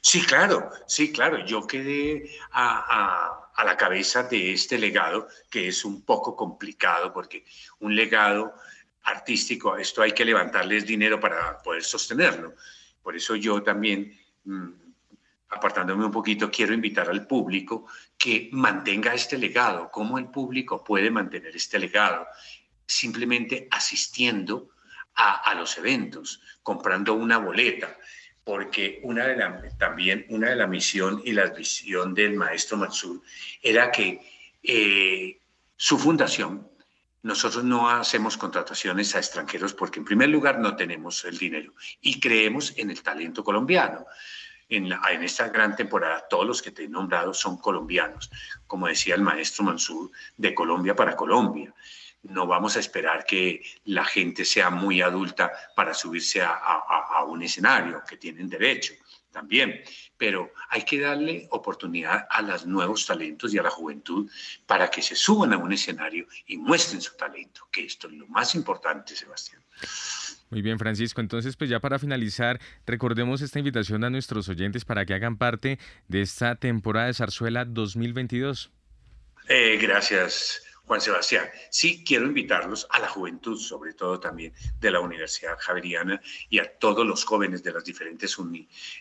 [0.00, 1.44] Sí, claro, sí, claro.
[1.44, 7.44] Yo quedé a, a la cabeza de este legado, que es un poco complicado porque
[7.78, 8.54] un legado
[9.04, 12.54] artístico, esto hay que levantarles dinero para poder sostenerlo.
[13.02, 14.21] Por eso yo también
[15.48, 17.86] apartándome un poquito, quiero invitar al público
[18.16, 19.90] que mantenga este legado.
[19.90, 22.26] ¿Cómo el público puede mantener este legado?
[22.86, 24.70] Simplemente asistiendo
[25.14, 27.96] a, los eventos, comprando una boleta,
[28.44, 33.20] porque una de también una de la misión y la visión del maestro Mansur
[33.62, 34.20] era que
[34.62, 35.38] eh,
[35.76, 36.68] su fundación,
[37.22, 42.18] nosotros no hacemos contrataciones a extranjeros porque en primer lugar no tenemos el dinero y
[42.20, 44.06] creemos en el talento colombiano
[44.76, 48.30] en, esta gran temporada, todos los que te he nombrado son colombianos,
[48.66, 51.74] como decía el maestro Mansur, de Colombia para Colombia.
[52.22, 57.42] No vamos a esperar que la gente sea muy adulta para subirse a, a un
[57.42, 58.94] escenario, que tienen derecho
[59.32, 59.82] también,
[60.16, 64.30] pero hay que darle oportunidad a los nuevos talentos y a la juventud
[64.66, 68.28] para que se suban a un escenario y muestren su talento, que esto es lo
[68.28, 69.62] más importante, Sebastián.
[70.50, 71.22] Muy bien, Francisco.
[71.22, 75.78] Entonces, pues ya para finalizar, recordemos esta invitación a nuestros oyentes para que hagan parte
[76.08, 78.70] de esta temporada de Zarzuela 2022.
[79.48, 80.62] Eh, gracias,
[80.92, 81.48] Juan Sebastián.
[81.70, 86.20] Sí, quiero invitarlos a la juventud, sobre todo también de la Universidad Javeriana
[86.50, 88.36] y a todos los jóvenes de las diferentes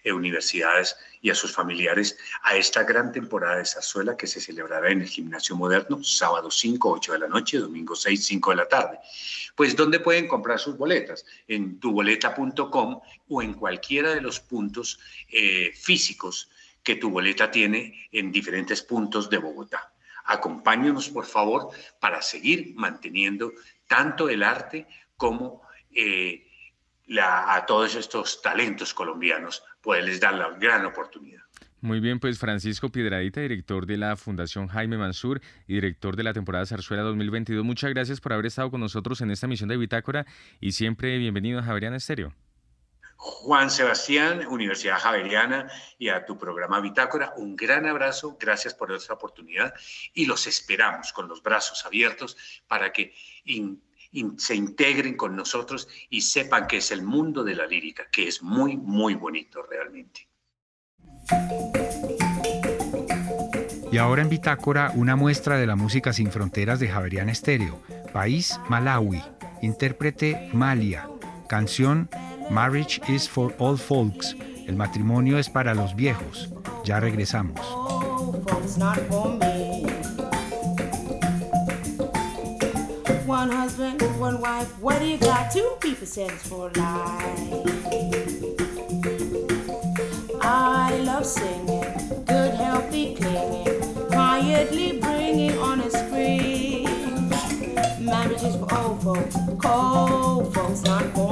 [0.05, 4.89] eh, universidades y a sus familiares a esta gran temporada de zarzuela que se celebrará
[4.89, 8.69] en el Gimnasio Moderno, sábado 5, 8 de la noche, domingo 6, 5 de la
[8.69, 8.97] tarde.
[9.57, 11.25] Pues, ¿dónde pueden comprar sus boletas?
[11.49, 16.49] En tuboleta.com o en cualquiera de los puntos eh, físicos
[16.83, 19.90] que tu boleta tiene en diferentes puntos de Bogotá.
[20.25, 21.69] Acompáñenos, por favor,
[21.99, 23.51] para seguir manteniendo
[23.87, 25.61] tanto el arte como
[25.93, 26.47] eh,
[27.19, 31.41] a todos estos talentos colombianos, poderles dar la gran oportunidad.
[31.81, 36.31] Muy bien, pues Francisco Piedradita, director de la Fundación Jaime Mansur y director de la
[36.31, 37.65] temporada Zarzuela 2022.
[37.65, 40.27] Muchas gracias por haber estado con nosotros en esta misión de Bitácora
[40.59, 42.35] y siempre bienvenido a Javeriana Estéreo.
[43.23, 45.69] Juan Sebastián, Universidad Javeriana
[45.99, 47.33] y a tu programa Bitácora.
[47.37, 49.75] Un gran abrazo, gracias por esta oportunidad
[50.11, 52.35] y los esperamos con los brazos abiertos
[52.67, 53.13] para que
[54.37, 58.41] se integren con nosotros y sepan que es el mundo de la lírica, que es
[58.41, 60.27] muy, muy bonito realmente.
[63.91, 67.83] Y ahora en Bitácora, una muestra de la música sin fronteras de Javeriana Estéreo.
[68.11, 69.21] País Malawi.
[69.61, 71.07] Intérprete Malia.
[71.47, 72.09] Canción
[72.51, 74.35] Marriage is for all folks.
[74.67, 76.49] El matrimonio es para los viejos.
[76.83, 77.61] Ya regresamos.
[83.25, 85.49] One husband, one wife, what do you got?
[85.53, 87.39] Two people sense for life.
[90.41, 91.85] I love singing,
[92.25, 96.89] good healthy clinging, quietly bringing on a screen.
[98.03, 101.30] Marriage is for old folks, cold folks, not for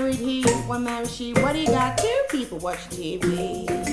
[0.00, 1.32] married he, one married she.
[1.34, 1.98] What do you got?
[1.98, 3.87] Two people watch TV.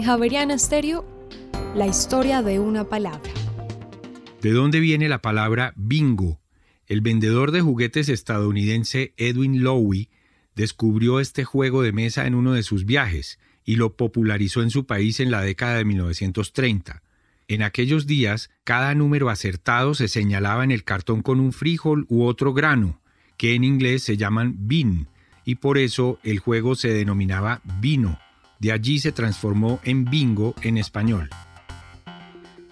[0.00, 1.04] En Javeriana Stereo,
[1.74, 3.30] la historia de una palabra.
[4.40, 6.40] ¿De dónde viene la palabra bingo?
[6.86, 10.08] El vendedor de juguetes estadounidense Edwin Lowy
[10.54, 14.86] descubrió este juego de mesa en uno de sus viajes y lo popularizó en su
[14.86, 17.02] país en la década de 1930.
[17.48, 22.24] En aquellos días, cada número acertado se señalaba en el cartón con un frijol u
[22.24, 23.02] otro grano,
[23.36, 25.08] que en inglés se llaman bean,
[25.44, 28.18] y por eso el juego se denominaba vino.
[28.60, 31.30] De allí se transformó en bingo en español.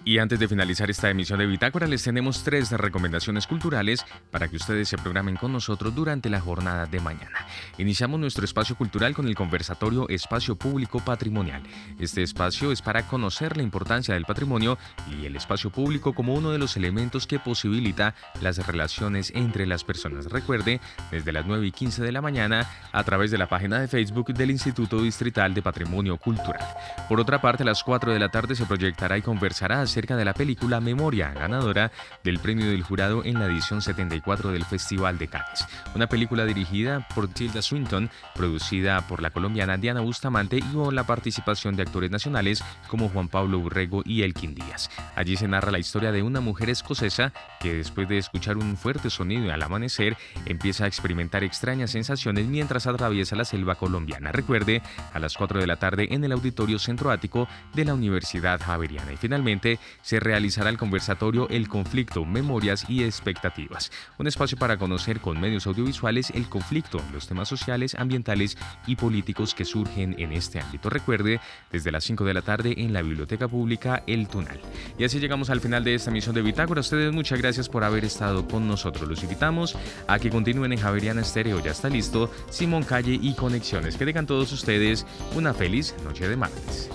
[0.09, 4.55] Y antes de finalizar esta emisión de Bitácora, les tenemos tres recomendaciones culturales para que
[4.55, 7.45] ustedes se programen con nosotros durante la jornada de mañana.
[7.77, 11.61] Iniciamos nuestro espacio cultural con el conversatorio Espacio Público Patrimonial.
[11.99, 14.79] Este espacio es para conocer la importancia del patrimonio
[15.11, 19.83] y el espacio público como uno de los elementos que posibilita las relaciones entre las
[19.83, 20.25] personas.
[20.25, 20.81] Recuerde,
[21.11, 24.33] desde las 9 y 15 de la mañana, a través de la página de Facebook
[24.33, 26.65] del Instituto Distrital de Patrimonio Cultural.
[27.07, 30.33] Por otra parte, a las 4 de la tarde se proyectará y conversará de la
[30.33, 31.91] película Memoria, ganadora
[32.23, 35.67] del premio del jurado en la edición 74 del Festival de Cannes.
[35.93, 41.03] Una película dirigida por Tilda Swinton, producida por la colombiana Diana Bustamante y con la
[41.03, 44.89] participación de actores nacionales como Juan Pablo Burrego y Elkin Díaz.
[45.15, 49.09] Allí se narra la historia de una mujer escocesa que después de escuchar un fuerte
[49.09, 54.31] sonido al amanecer empieza a experimentar extrañas sensaciones mientras atraviesa la selva colombiana.
[54.31, 54.81] Recuerde,
[55.13, 59.11] a las 4 de la tarde en el Auditorio Centro Ático de la Universidad Javeriana.
[59.11, 65.19] Y finalmente, se realizará el conversatorio El conflicto, memorias y expectativas, un espacio para conocer
[65.19, 70.59] con medios audiovisuales el conflicto, los temas sociales, ambientales y políticos que surgen en este
[70.59, 70.89] ámbito.
[70.89, 71.39] Recuerde,
[71.71, 74.59] desde las 5 de la tarde en la Biblioteca Pública El Tunal.
[74.97, 76.81] Y así llegamos al final de esta misión de Bitácora.
[76.81, 79.07] ustedes muchas gracias por haber estado con nosotros.
[79.07, 79.77] Los invitamos
[80.07, 81.59] a que continúen en Javeriana Estéreo.
[81.59, 83.97] Ya está listo Simón Calle y Conexiones.
[83.97, 86.89] Que tengan todos ustedes una feliz noche de martes.